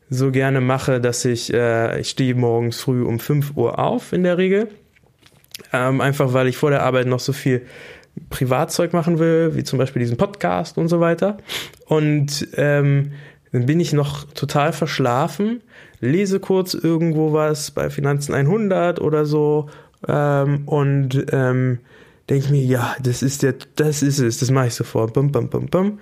so 0.09 0.31
gerne 0.31 0.61
mache, 0.61 0.99
dass 0.99 1.25
ich, 1.25 1.53
äh, 1.53 1.99
ich 1.99 2.09
stehe 2.09 2.35
morgens 2.35 2.79
früh 2.79 3.03
um 3.03 3.19
5 3.19 3.55
Uhr 3.55 3.79
auf 3.79 4.13
in 4.13 4.23
der 4.23 4.37
Regel. 4.37 4.69
Ähm, 5.73 6.01
einfach 6.01 6.33
weil 6.33 6.47
ich 6.47 6.57
vor 6.57 6.69
der 6.69 6.83
Arbeit 6.83 7.07
noch 7.07 7.19
so 7.19 7.33
viel 7.33 7.63
Privatzeug 8.29 8.93
machen 8.93 9.19
will, 9.19 9.55
wie 9.55 9.63
zum 9.63 9.79
Beispiel 9.79 9.99
diesen 9.99 10.17
Podcast 10.17 10.77
und 10.77 10.87
so 10.87 10.99
weiter. 10.99 11.37
Und 11.85 12.47
ähm, 12.55 13.11
dann 13.51 13.65
bin 13.65 13.79
ich 13.79 13.93
noch 13.93 14.25
total 14.33 14.73
verschlafen, 14.73 15.61
lese 15.99 16.39
kurz 16.39 16.73
irgendwo 16.73 17.33
was 17.33 17.71
bei 17.71 17.89
Finanzen 17.89 18.33
100 18.33 18.99
oder 18.99 19.25
so 19.25 19.69
ähm, 20.07 20.67
und 20.67 21.25
ähm, 21.31 21.79
denke 22.29 22.51
mir, 22.51 22.63
ja, 22.63 22.95
das 23.01 23.23
ist 23.23 23.43
der, 23.43 23.55
das 23.75 24.01
ist 24.01 24.19
es, 24.19 24.39
das 24.39 24.51
mache 24.51 24.67
ich 24.67 24.73
sofort. 24.73 25.13
Bum, 25.13 25.31
bum, 25.31 25.49
bum, 25.49 25.67
bum. 25.67 25.99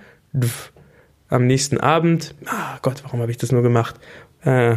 Am 1.28 1.46
nächsten 1.46 1.78
Abend, 1.78 2.34
ah 2.46 2.78
Gott, 2.82 3.02
warum 3.04 3.20
habe 3.20 3.30
ich 3.30 3.38
das 3.38 3.52
nur 3.52 3.62
gemacht? 3.62 3.96
Äh, 4.42 4.76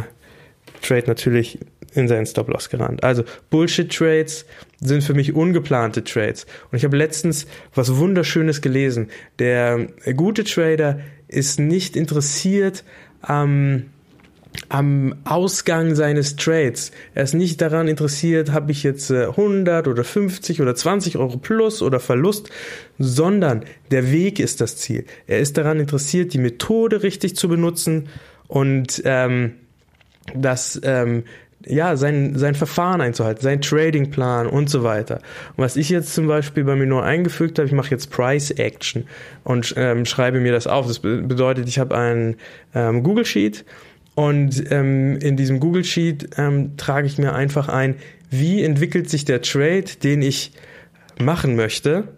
Trade 0.82 1.04
natürlich 1.06 1.58
in 1.94 2.08
seinen 2.08 2.26
Stop-Loss 2.26 2.70
gerannt. 2.70 3.02
Also 3.02 3.24
Bullshit-Trades 3.50 4.46
sind 4.80 5.02
für 5.02 5.14
mich 5.14 5.34
ungeplante 5.34 6.04
Trades. 6.04 6.46
Und 6.70 6.78
ich 6.78 6.84
habe 6.84 6.96
letztens 6.96 7.46
was 7.74 7.96
Wunderschönes 7.96 8.60
gelesen. 8.60 9.10
Der 9.38 9.88
gute 10.14 10.44
Trader 10.44 11.00
ist 11.28 11.58
nicht 11.58 11.96
interessiert 11.96 12.84
am 13.22 13.86
am 14.68 15.14
Ausgang 15.24 15.94
seines 15.94 16.36
Trades. 16.36 16.92
Er 17.14 17.24
ist 17.24 17.34
nicht 17.34 17.60
daran 17.60 17.88
interessiert, 17.88 18.52
habe 18.52 18.72
ich 18.72 18.82
jetzt 18.82 19.10
100 19.10 19.86
äh, 19.86 19.90
oder 19.90 20.04
50 20.04 20.60
oder 20.60 20.74
20 20.74 21.18
Euro 21.18 21.38
plus 21.38 21.82
oder 21.82 22.00
Verlust, 22.00 22.50
sondern 22.98 23.64
der 23.90 24.10
Weg 24.12 24.38
ist 24.38 24.60
das 24.60 24.76
Ziel. 24.76 25.04
Er 25.26 25.40
ist 25.40 25.56
daran 25.56 25.80
interessiert, 25.80 26.32
die 26.34 26.38
Methode 26.38 27.02
richtig 27.02 27.36
zu 27.36 27.48
benutzen 27.48 28.08
und 28.48 29.02
ähm, 29.04 29.54
das 30.34 30.80
ähm, 30.84 31.24
ja, 31.66 31.96
sein, 31.96 32.38
sein 32.38 32.54
Verfahren 32.54 33.00
einzuhalten, 33.00 33.42
sein 33.42 33.60
Tradingplan 33.60 34.46
und 34.46 34.70
so 34.70 34.82
weiter. 34.82 35.16
Und 35.56 35.64
was 35.64 35.76
ich 35.76 35.90
jetzt 35.90 36.14
zum 36.14 36.26
Beispiel 36.26 36.64
bei 36.64 36.74
mir 36.74 36.86
nur 36.86 37.04
eingefügt 37.04 37.58
habe, 37.58 37.66
ich 37.66 37.74
mache 37.74 37.90
jetzt 37.90 38.10
Price 38.10 38.50
Action 38.50 39.04
und 39.44 39.74
ähm, 39.76 40.06
schreibe 40.06 40.40
mir 40.40 40.52
das 40.52 40.66
auf. 40.66 40.86
Das 40.86 41.00
bedeutet, 41.00 41.68
ich 41.68 41.78
habe 41.78 41.96
ein 41.96 42.36
ähm, 42.74 43.02
Google 43.02 43.26
Sheet 43.26 43.64
und 44.14 44.70
ähm, 44.70 45.16
in 45.18 45.36
diesem 45.36 45.60
Google 45.60 45.84
Sheet 45.84 46.30
ähm, 46.36 46.76
trage 46.76 47.06
ich 47.06 47.18
mir 47.18 47.34
einfach 47.34 47.68
ein, 47.68 47.96
wie 48.30 48.62
entwickelt 48.62 49.08
sich 49.08 49.24
der 49.24 49.42
Trade, 49.42 49.84
den 50.02 50.22
ich 50.22 50.52
machen 51.18 51.56
möchte 51.56 52.08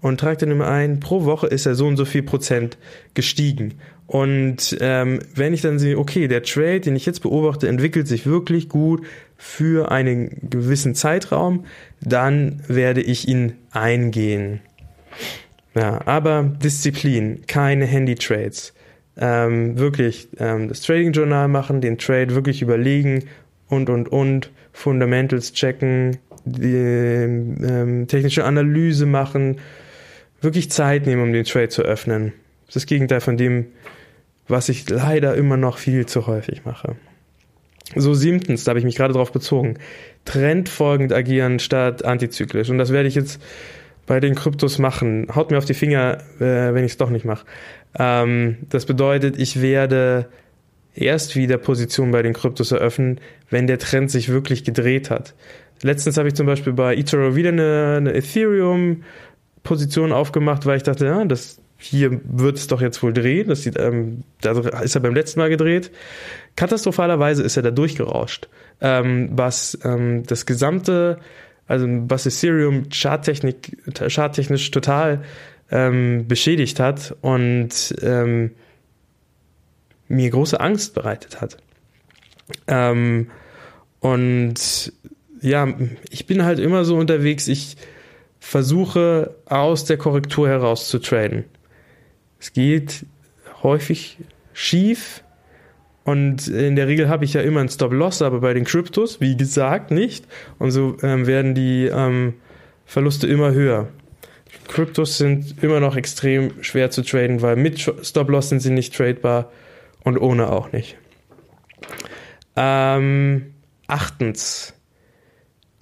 und 0.00 0.20
trage 0.20 0.38
dann 0.38 0.50
immer 0.50 0.68
ein, 0.68 1.00
pro 1.00 1.24
Woche 1.24 1.46
ist 1.46 1.66
er 1.66 1.74
so 1.74 1.86
und 1.86 1.96
so 1.96 2.04
viel 2.04 2.22
Prozent 2.22 2.78
gestiegen. 3.14 3.74
Und 4.06 4.76
ähm, 4.80 5.20
wenn 5.34 5.52
ich 5.52 5.60
dann 5.60 5.78
sehe, 5.78 5.98
okay, 5.98 6.28
der 6.28 6.42
Trade, 6.42 6.80
den 6.80 6.96
ich 6.96 7.04
jetzt 7.04 7.20
beobachte, 7.20 7.68
entwickelt 7.68 8.08
sich 8.08 8.26
wirklich 8.26 8.68
gut 8.68 9.04
für 9.36 9.90
einen 9.90 10.48
gewissen 10.48 10.94
Zeitraum, 10.94 11.66
dann 12.00 12.62
werde 12.68 13.02
ich 13.02 13.28
ihn 13.28 13.54
eingehen. 13.70 14.60
Ja, 15.74 16.00
aber 16.06 16.42
Disziplin, 16.42 17.42
keine 17.46 17.84
Handy-Trades. 17.84 18.72
Ähm, 19.20 19.78
wirklich 19.78 20.28
ähm, 20.38 20.68
das 20.68 20.80
Trading-Journal 20.82 21.48
machen, 21.48 21.80
den 21.80 21.98
Trade 21.98 22.34
wirklich 22.34 22.62
überlegen 22.62 23.24
und, 23.68 23.90
und, 23.90 24.08
und, 24.08 24.50
Fundamentals 24.72 25.52
checken, 25.52 26.18
die 26.44 26.76
ähm, 26.76 28.06
technische 28.06 28.44
Analyse 28.44 29.06
machen, 29.06 29.56
wirklich 30.40 30.70
Zeit 30.70 31.06
nehmen, 31.06 31.22
um 31.22 31.32
den 31.32 31.44
Trade 31.44 31.68
zu 31.68 31.82
öffnen. 31.82 32.32
Das 32.66 32.76
ist 32.76 32.76
das 32.76 32.86
Gegenteil 32.86 33.20
von 33.20 33.36
dem, 33.36 33.66
was 34.46 34.68
ich 34.68 34.88
leider 34.88 35.34
immer 35.34 35.56
noch 35.56 35.78
viel 35.78 36.06
zu 36.06 36.26
häufig 36.26 36.64
mache. 36.64 36.96
So 37.94 38.14
siebtens, 38.14 38.64
da 38.64 38.70
habe 38.70 38.78
ich 38.78 38.84
mich 38.84 38.96
gerade 38.96 39.14
drauf 39.14 39.32
bezogen, 39.32 39.78
trendfolgend 40.24 41.12
agieren 41.12 41.58
statt 41.58 42.04
antizyklisch. 42.04 42.68
Und 42.68 42.78
das 42.78 42.92
werde 42.92 43.08
ich 43.08 43.14
jetzt 43.14 43.40
bei 44.08 44.18
den 44.20 44.34
Kryptos 44.34 44.78
machen. 44.78 45.28
Haut 45.34 45.52
mir 45.52 45.58
auf 45.58 45.66
die 45.66 45.74
Finger, 45.74 46.18
äh, 46.40 46.74
wenn 46.74 46.84
ich 46.84 46.92
es 46.92 46.96
doch 46.96 47.10
nicht 47.10 47.24
mache. 47.24 47.46
Ähm, 47.96 48.56
das 48.68 48.86
bedeutet, 48.86 49.38
ich 49.38 49.62
werde 49.62 50.26
erst 50.94 51.36
wieder 51.36 51.58
Positionen 51.58 52.10
bei 52.10 52.22
den 52.22 52.32
Kryptos 52.32 52.72
eröffnen, 52.72 53.20
wenn 53.50 53.68
der 53.68 53.78
Trend 53.78 54.10
sich 54.10 54.30
wirklich 54.30 54.64
gedreht 54.64 55.10
hat. 55.10 55.34
Letztens 55.82 56.16
habe 56.16 56.26
ich 56.28 56.34
zum 56.34 56.46
Beispiel 56.46 56.72
bei 56.72 56.96
eToro 56.96 57.36
wieder 57.36 57.50
eine, 57.50 57.94
eine 57.98 58.14
Ethereum-Position 58.14 60.10
aufgemacht, 60.12 60.66
weil 60.66 60.78
ich 60.78 60.82
dachte, 60.82 61.06
ja, 61.06 61.24
das 61.24 61.60
hier 61.76 62.20
wird 62.24 62.56
es 62.56 62.66
doch 62.66 62.80
jetzt 62.80 63.02
wohl 63.02 63.12
drehen. 63.12 63.48
Das 63.48 63.62
sieht, 63.62 63.78
ähm, 63.78 64.24
da 64.40 64.52
ist 64.80 64.96
er 64.96 65.00
beim 65.00 65.14
letzten 65.14 65.38
Mal 65.38 65.48
gedreht. 65.48 65.92
Katastrophalerweise 66.56 67.44
ist 67.44 67.56
er 67.56 67.62
da 67.62 67.70
durchgerauscht, 67.70 68.48
ähm, 68.80 69.28
was 69.32 69.78
ähm, 69.84 70.24
das 70.26 70.44
gesamte, 70.44 71.18
also 71.68 71.86
was 71.86 72.26
Ethereum 72.26 72.90
charttechnik, 72.90 73.76
charttechnisch 74.08 74.70
total 74.70 75.22
ähm, 75.70 76.26
beschädigt 76.26 76.80
hat 76.80 77.14
und 77.20 77.94
ähm, 78.02 78.52
mir 80.08 80.30
große 80.30 80.58
Angst 80.58 80.94
bereitet 80.94 81.40
hat. 81.40 81.58
Ähm, 82.66 83.30
und 84.00 84.92
ja, 85.42 85.68
ich 86.10 86.26
bin 86.26 86.42
halt 86.42 86.58
immer 86.58 86.84
so 86.84 86.96
unterwegs, 86.96 87.48
ich 87.48 87.76
versuche 88.40 89.34
aus 89.44 89.84
der 89.84 89.98
Korrektur 89.98 90.48
heraus 90.48 90.88
zu 90.88 90.98
traden. 90.98 91.44
Es 92.40 92.52
geht 92.52 93.04
häufig 93.62 94.18
schief 94.54 95.22
und 96.08 96.48
in 96.48 96.74
der 96.74 96.88
Regel 96.88 97.10
habe 97.10 97.26
ich 97.26 97.34
ja 97.34 97.42
immer 97.42 97.60
einen 97.60 97.68
Stop-Loss, 97.68 98.22
aber 98.22 98.40
bei 98.40 98.54
den 98.54 98.64
Kryptos, 98.64 99.20
wie 99.20 99.36
gesagt, 99.36 99.90
nicht. 99.90 100.26
Und 100.58 100.70
so 100.70 100.96
ähm, 101.02 101.26
werden 101.26 101.54
die 101.54 101.84
ähm, 101.84 102.32
Verluste 102.86 103.26
immer 103.26 103.52
höher. 103.52 103.88
Kryptos 104.68 105.18
sind 105.18 105.62
immer 105.62 105.80
noch 105.80 105.96
extrem 105.96 106.62
schwer 106.62 106.90
zu 106.90 107.02
traden, 107.02 107.42
weil 107.42 107.56
mit 107.56 107.78
Stop-Loss 107.78 108.48
sind 108.48 108.60
sie 108.60 108.70
nicht 108.70 108.96
tradebar 108.96 109.52
und 110.02 110.16
ohne 110.16 110.50
auch 110.50 110.72
nicht. 110.72 110.96
Ähm, 112.56 113.52
achtens, 113.86 114.72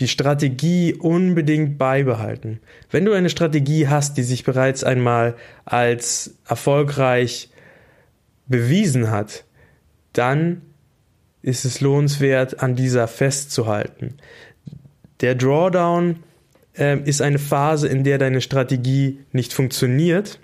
die 0.01 0.09
Strategie 0.09 0.93
unbedingt 0.95 1.79
beibehalten. 1.79 2.59
Wenn 2.91 3.05
du 3.05 3.12
eine 3.12 3.31
Strategie 3.31 3.87
hast, 3.87 4.17
die 4.17 4.25
sich 4.25 4.43
bereits 4.43 4.83
einmal 4.83 5.37
als 5.65 6.35
erfolgreich 6.49 7.49
bewiesen 8.49 9.12
hat, 9.12 9.45
dann 10.18 10.62
ist 11.42 11.64
es 11.64 11.81
lohnenswert, 11.81 12.61
an 12.62 12.74
dieser 12.74 13.09
festzuhalten. 13.09 14.14
Der 15.20 15.35
Drawdown 15.35 16.16
äh, 16.76 16.98
ist 17.05 17.22
eine 17.22 17.38
Phase, 17.38 17.88
in 17.88 18.05
der 18.05 18.18
deine 18.18 18.40
Strategie 18.40 19.20
nicht 19.33 19.52
funktioniert. 19.52 20.40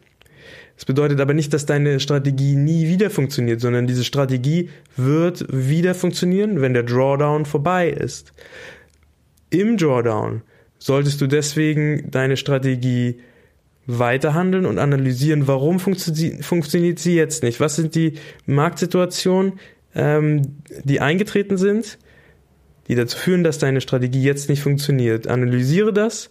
Das 0.76 0.84
bedeutet 0.84 1.20
aber 1.20 1.34
nicht, 1.34 1.52
dass 1.52 1.66
deine 1.66 2.00
Strategie 2.00 2.56
nie 2.56 2.88
wieder 2.88 3.10
funktioniert, 3.10 3.60
sondern 3.60 3.86
diese 3.86 4.04
Strategie 4.04 4.70
wird 4.96 5.44
wieder 5.50 5.94
funktionieren, 5.94 6.60
wenn 6.60 6.72
der 6.72 6.82
Drawdown 6.82 7.44
vorbei 7.44 7.88
ist 7.88 8.32
im 9.52 9.76
Drawdown 9.76 10.42
solltest 10.78 11.20
du 11.20 11.26
deswegen 11.26 12.10
deine 12.10 12.36
Strategie 12.36 13.20
weiterhandeln 13.86 14.66
und 14.66 14.78
analysieren, 14.78 15.48
warum 15.48 15.80
funktio 15.80 16.42
funktioniert 16.42 16.98
sie 16.98 17.16
jetzt 17.16 17.42
nicht? 17.42 17.60
Was 17.60 17.76
sind 17.76 17.94
die 17.94 18.14
Marktsituationen, 18.46 19.54
ähm, 19.94 20.56
die 20.84 21.00
eingetreten 21.00 21.56
sind, 21.56 21.98
die 22.88 22.94
dazu 22.94 23.18
führen, 23.18 23.44
dass 23.44 23.58
deine 23.58 23.80
Strategie 23.80 24.22
jetzt 24.22 24.48
nicht 24.48 24.62
funktioniert? 24.62 25.26
Analysiere 25.26 25.92
das 25.92 26.30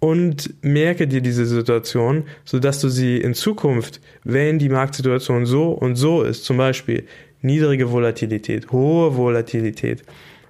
und 0.00 0.54
merke 0.62 1.06
dir 1.06 1.20
diese 1.20 1.46
Situation, 1.46 2.24
sodass 2.44 2.80
du 2.80 2.88
sie 2.88 3.18
in 3.18 3.34
Zukunft, 3.34 4.00
wenn 4.24 4.58
die 4.58 4.68
Marktsituation 4.68 5.46
so 5.46 5.70
und 5.70 5.96
so 5.96 6.22
ist, 6.22 6.44
zum 6.44 6.56
Beispiel 6.56 7.06
niedrige 7.42 7.92
Volatilität, 7.92 8.72
hohe 8.72 9.16
Volatilität 9.16 10.02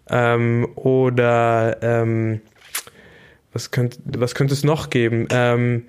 ähm, 0.09 0.69
oder 0.75 1.79
ähm, 1.83 2.41
was, 3.53 3.71
könnt, 3.71 3.99
was 4.05 4.35
könnte 4.35 4.55
es 4.55 4.65
noch 4.65 4.91
geben? 4.91 5.27
Ähm, 5.31 5.85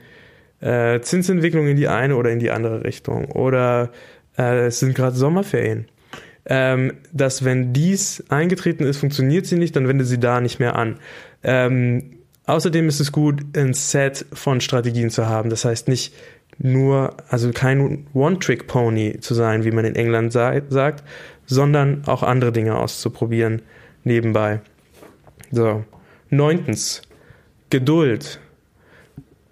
äh, 0.62 1.02
Zinsentwicklung 1.02 1.68
in 1.68 1.78
die 1.78 1.88
eine 1.88 2.16
oder 2.16 2.32
in 2.32 2.40
die 2.40 2.52
andere 2.52 2.84
Richtung 2.84 3.26
oder 3.26 3.92
äh, 4.38 4.68
es 4.68 4.80
sind 4.80 4.96
gerade 4.96 5.16
Sommerferien. 5.16 5.88
Ähm, 6.46 6.94
dass 7.14 7.46
wenn 7.46 7.72
dies 7.72 8.24
eingetreten 8.30 8.84
ist, 8.84 8.98
funktioniert 8.98 9.46
sie 9.46 9.58
nicht, 9.58 9.76
dann 9.76 9.88
wende 9.88 10.06
sie 10.06 10.20
da 10.20 10.42
nicht 10.42 10.60
mehr 10.60 10.76
an. 10.76 10.98
Ähm, 11.44 12.18
außerdem 12.46 12.88
ist 12.88 13.00
es 13.00 13.12
gut, 13.12 13.42
ein 13.56 13.74
Set 13.74 14.26
von 14.34 14.60
Strategien 14.60 15.12
zu 15.12 15.28
haben. 15.28 15.52
Das 15.52 15.66
heißt 15.66 15.88
nicht 15.88 16.14
nur, 16.58 17.16
also 17.30 17.52
kein 17.52 18.08
One-Trick-Pony 18.14 19.20
zu 19.20 19.34
sein, 19.34 19.64
wie 19.64 19.72
man 19.72 19.86
in 19.86 19.96
England 19.96 20.34
sagt, 20.34 21.04
sondern 21.46 22.04
auch 22.06 22.24
andere 22.24 22.52
Dinge 22.52 22.78
auszuprobieren 22.78 23.62
nebenbei. 24.04 24.62
So. 25.52 25.86
Neuntens, 26.30 27.02
Geduld. 27.70 28.40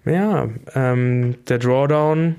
Ja, 0.04 0.48
ähm, 0.74 1.36
der 1.48 1.58
Drawdown, 1.58 2.36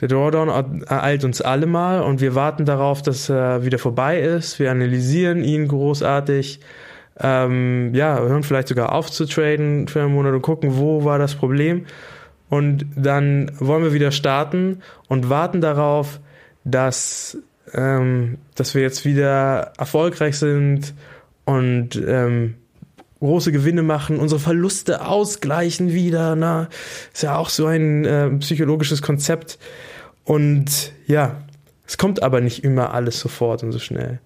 der 0.00 0.08
Drawdown 0.08 0.82
ereilt 0.82 1.24
uns 1.24 1.40
alle 1.40 1.66
mal 1.66 2.02
und 2.02 2.20
wir 2.20 2.34
warten 2.34 2.66
darauf, 2.66 3.00
dass 3.00 3.30
er 3.30 3.64
wieder 3.64 3.78
vorbei 3.78 4.20
ist. 4.20 4.58
Wir 4.58 4.70
analysieren 4.70 5.42
ihn 5.42 5.68
großartig. 5.68 6.60
Ähm, 7.20 7.94
ja, 7.94 8.18
hören 8.18 8.42
vielleicht 8.42 8.68
sogar 8.68 8.92
auf 8.92 9.10
zu 9.10 9.24
traden 9.24 9.86
für 9.86 10.02
einen 10.02 10.12
Monat 10.12 10.34
und 10.34 10.42
gucken, 10.42 10.76
wo 10.76 11.04
war 11.04 11.18
das 11.18 11.36
Problem. 11.36 11.86
Und 12.50 12.86
dann 12.96 13.50
wollen 13.58 13.84
wir 13.84 13.92
wieder 13.92 14.10
starten 14.10 14.82
und 15.08 15.30
warten 15.30 15.60
darauf, 15.60 16.20
dass, 16.64 17.38
ähm, 17.72 18.38
dass 18.56 18.74
wir 18.74 18.82
jetzt 18.82 19.04
wieder 19.04 19.72
erfolgreich 19.78 20.38
sind 20.38 20.92
und 21.44 21.96
ähm, 22.06 22.54
große 23.24 23.52
Gewinne 23.52 23.82
machen, 23.82 24.18
unsere 24.18 24.40
Verluste 24.40 25.06
ausgleichen 25.06 25.92
wieder. 25.92 26.36
Na, 26.36 26.68
ist 27.12 27.22
ja 27.22 27.36
auch 27.36 27.48
so 27.48 27.66
ein 27.66 28.04
äh, 28.04 28.30
psychologisches 28.38 29.02
Konzept. 29.02 29.58
Und 30.24 30.92
ja, 31.06 31.42
es 31.86 31.98
kommt 31.98 32.22
aber 32.22 32.40
nicht 32.40 32.64
immer 32.64 32.94
alles 32.94 33.20
sofort 33.20 33.62
und 33.62 33.72
so 33.72 33.78
schnell. 33.78 34.20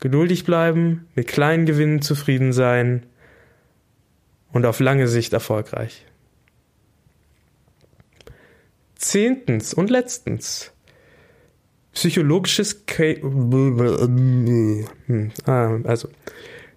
Geduldig 0.00 0.44
bleiben, 0.44 1.06
mit 1.14 1.28
kleinen 1.28 1.66
Gewinnen 1.66 2.02
zufrieden 2.02 2.52
sein 2.52 3.06
und 4.52 4.66
auf 4.66 4.80
lange 4.80 5.08
Sicht 5.08 5.32
erfolgreich. 5.32 6.04
Zehntens 8.96 9.74
und 9.74 9.90
letztens. 9.90 10.72
Psychologisches 11.92 12.86
K 12.86 13.20
ah, 15.46 15.78
also 15.84 16.08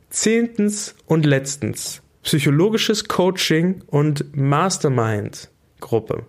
Zehntens 0.10 0.96
und 1.06 1.26
letztens 1.26 2.02
psychologisches 2.24 3.08
Coaching 3.08 3.84
und 3.88 4.36
Mastermind 4.36 5.50
Gruppe. 5.80 6.26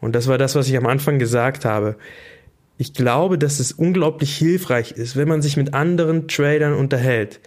Und 0.00 0.14
das 0.14 0.26
war 0.26 0.38
das, 0.38 0.54
was 0.56 0.68
ich 0.68 0.76
am 0.76 0.86
Anfang 0.86 1.18
gesagt 1.18 1.64
habe. 1.64 1.96
Ich 2.78 2.94
glaube, 2.94 3.38
dass 3.38 3.60
es 3.60 3.72
unglaublich 3.72 4.36
hilfreich 4.36 4.92
ist, 4.92 5.16
wenn 5.16 5.28
man 5.28 5.42
sich 5.42 5.56
mit 5.56 5.74
anderen 5.74 6.28
Tradern 6.28 6.72
unterhält. 6.72 7.40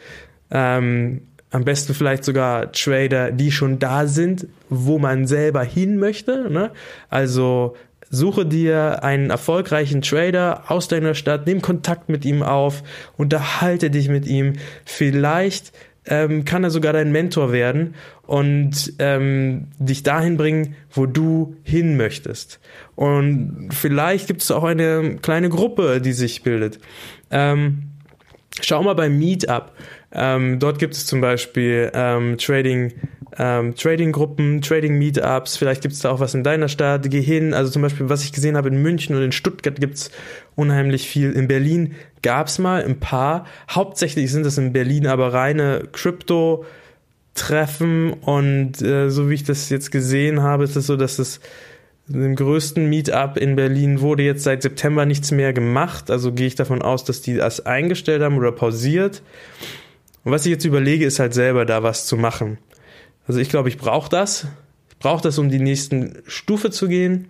Ähm, 0.51 1.23
am 1.49 1.65
besten 1.65 1.93
vielleicht 1.93 2.23
sogar 2.23 2.71
Trader, 2.71 3.31
die 3.31 3.51
schon 3.51 3.79
da 3.79 4.07
sind, 4.07 4.47
wo 4.69 4.97
man 4.97 5.27
selber 5.27 5.63
hin 5.63 5.97
möchte. 5.97 6.49
Ne? 6.49 6.71
Also 7.09 7.75
Suche 8.15 8.45
dir 8.45 9.03
einen 9.03 9.31
erfolgreichen 9.31 10.03
Trader 10.03 10.65
aus 10.67 10.87
deiner 10.87 11.15
Stadt, 11.15 11.47
nimm 11.47 11.63
Kontakt 11.63 12.09
mit 12.09 12.25
ihm 12.25 12.43
auf, 12.43 12.83
unterhalte 13.17 13.89
dich 13.89 14.07
mit 14.07 14.27
ihm. 14.27 14.53
Vielleicht 14.85 15.73
ähm, 16.05 16.45
kann 16.45 16.63
er 16.63 16.69
sogar 16.69 16.93
dein 16.93 17.11
Mentor 17.11 17.51
werden 17.51 17.95
und 18.27 18.93
ähm, 18.99 19.69
dich 19.79 20.03
dahin 20.03 20.37
bringen, 20.37 20.75
wo 20.91 21.07
du 21.07 21.55
hin 21.63 21.97
möchtest. 21.97 22.59
Und 22.95 23.69
vielleicht 23.71 24.27
gibt 24.27 24.43
es 24.43 24.51
auch 24.51 24.63
eine 24.63 25.15
kleine 25.23 25.49
Gruppe, 25.49 25.99
die 25.99 26.13
sich 26.13 26.43
bildet. 26.43 26.77
Ähm, 27.31 27.93
schau 28.61 28.83
mal 28.83 28.93
beim 28.93 29.17
Meetup. 29.17 29.71
Ähm, 30.11 30.59
dort 30.59 30.77
gibt 30.77 30.93
es 30.93 31.07
zum 31.07 31.19
Beispiel 31.19 31.89
ähm, 31.95 32.37
Trading 32.37 32.93
ähm, 33.37 33.75
Trading-Gruppen, 33.75 34.61
Trading-Meetups, 34.61 35.57
vielleicht 35.57 35.81
gibt 35.81 35.93
es 35.93 36.01
da 36.01 36.11
auch 36.11 36.19
was 36.19 36.33
in 36.33 36.43
deiner 36.43 36.67
Stadt, 36.67 37.09
geh 37.09 37.21
hin, 37.21 37.53
also 37.53 37.71
zum 37.71 37.81
Beispiel, 37.81 38.09
was 38.09 38.23
ich 38.23 38.31
gesehen 38.31 38.57
habe 38.57 38.69
in 38.69 38.81
München 38.81 39.15
und 39.15 39.23
in 39.23 39.31
Stuttgart 39.31 39.79
gibt 39.79 39.95
es 39.95 40.11
unheimlich 40.55 41.07
viel, 41.07 41.31
in 41.31 41.47
Berlin 41.47 41.95
gab 42.21 42.47
es 42.47 42.59
mal 42.59 42.83
ein 42.83 42.99
paar, 42.99 43.45
hauptsächlich 43.69 44.31
sind 44.31 44.45
das 44.45 44.57
in 44.57 44.73
Berlin 44.73 45.07
aber 45.07 45.33
reine 45.33 45.87
Crypto- 45.91 46.65
Treffen 47.35 48.13
und 48.13 48.81
äh, 48.81 49.09
so 49.09 49.29
wie 49.29 49.33
ich 49.33 49.43
das 49.43 49.69
jetzt 49.69 49.91
gesehen 49.91 50.41
habe, 50.41 50.63
ist 50.63 50.75
es 50.75 50.85
so, 50.85 50.95
dass 50.95 51.17
es 51.17 51.39
im 52.07 52.35
größten 52.35 52.87
Meetup 52.87 53.37
in 53.37 53.55
Berlin 53.55 54.01
wurde 54.01 54.23
jetzt 54.23 54.43
seit 54.43 54.61
September 54.61 55.05
nichts 55.05 55.31
mehr 55.31 55.53
gemacht. 55.53 56.11
Also 56.11 56.33
gehe 56.33 56.47
ich 56.47 56.55
davon 56.55 56.81
aus, 56.81 57.05
dass 57.05 57.21
die 57.21 57.35
das 57.35 57.65
eingestellt 57.65 58.21
haben 58.21 58.37
oder 58.37 58.51
pausiert. 58.51 59.23
Und 60.23 60.31
was 60.31 60.45
ich 60.45 60.51
jetzt 60.51 60.65
überlege, 60.65 61.05
ist 61.05 61.19
halt 61.19 61.33
selber 61.33 61.65
da 61.65 61.81
was 61.81 62.05
zu 62.05 62.17
machen. 62.17 62.57
Also 63.27 63.39
ich 63.39 63.49
glaube, 63.49 63.69
ich 63.69 63.77
brauche 63.77 64.09
das. 64.09 64.47
Ich 64.89 64.97
brauche 64.99 65.21
das, 65.21 65.37
um 65.37 65.49
die 65.49 65.59
nächsten 65.59 66.17
Stufe 66.27 66.71
zu 66.71 66.87
gehen. 66.87 67.27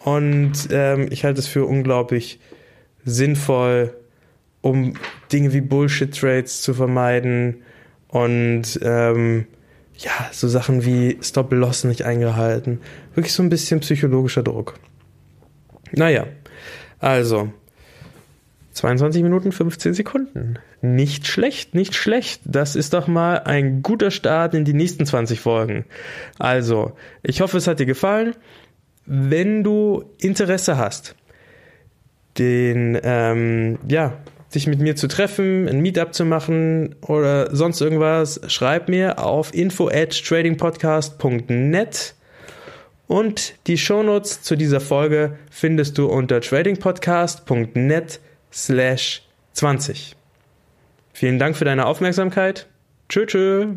Und 0.00 0.68
ähm, 0.70 1.08
ich 1.10 1.24
halte 1.24 1.40
es 1.40 1.46
für 1.46 1.64
unglaublich 1.64 2.40
sinnvoll, 3.04 3.94
um 4.60 4.94
Dinge 5.32 5.52
wie 5.52 5.60
Bullshit-Trades 5.60 6.62
zu 6.62 6.74
vermeiden 6.74 7.62
und 8.08 8.78
ähm, 8.82 9.46
ja, 9.96 10.10
so 10.32 10.48
Sachen 10.48 10.84
wie 10.84 11.18
Stop-Loss 11.20 11.84
nicht 11.84 12.04
eingehalten. 12.04 12.80
Wirklich 13.14 13.32
so 13.32 13.42
ein 13.42 13.48
bisschen 13.48 13.80
psychologischer 13.80 14.42
Druck. 14.42 14.74
Naja, 15.92 16.26
also 16.98 17.52
22 18.72 19.22
Minuten 19.22 19.52
15 19.52 19.94
Sekunden. 19.94 20.58
Nicht 20.80 21.26
schlecht, 21.26 21.74
nicht 21.74 21.94
schlecht. 21.94 22.40
Das 22.44 22.74
ist 22.74 22.94
doch 22.94 23.06
mal 23.06 23.40
ein 23.40 23.82
guter 23.82 24.10
Start 24.10 24.54
in 24.54 24.64
die 24.64 24.72
nächsten 24.72 25.06
20 25.06 25.40
Folgen. 25.40 25.84
Also, 26.38 26.92
ich 27.22 27.40
hoffe, 27.40 27.58
es 27.58 27.66
hat 27.66 27.80
dir 27.80 27.86
gefallen. 27.86 28.34
Wenn 29.04 29.62
du 29.62 30.04
Interesse 30.18 30.78
hast, 30.78 31.16
den, 32.38 32.98
ähm, 33.02 33.78
ja, 33.88 34.14
dich 34.54 34.66
mit 34.66 34.80
mir 34.80 34.96
zu 34.96 35.08
treffen, 35.08 35.68
ein 35.68 35.80
Meetup 35.80 36.14
zu 36.14 36.24
machen 36.24 36.94
oder 37.02 37.54
sonst 37.54 37.80
irgendwas, 37.80 38.40
schreib 38.46 38.88
mir 38.88 39.18
auf 39.18 39.54
info 39.54 39.88
at 39.88 40.10
tradingpodcast.net 40.10 42.14
und 43.06 43.54
die 43.66 43.76
Shownotes 43.76 44.42
zu 44.42 44.56
dieser 44.56 44.80
Folge 44.80 45.36
findest 45.50 45.98
du 45.98 46.06
unter 46.06 46.40
tradingpodcast.net 46.40 48.20
slash 48.52 49.22
20. 49.52 50.16
Vielen 51.12 51.38
Dank 51.38 51.56
für 51.56 51.64
deine 51.64 51.86
Aufmerksamkeit. 51.86 52.66
Tschö, 53.08 53.26
tschö. 53.26 53.76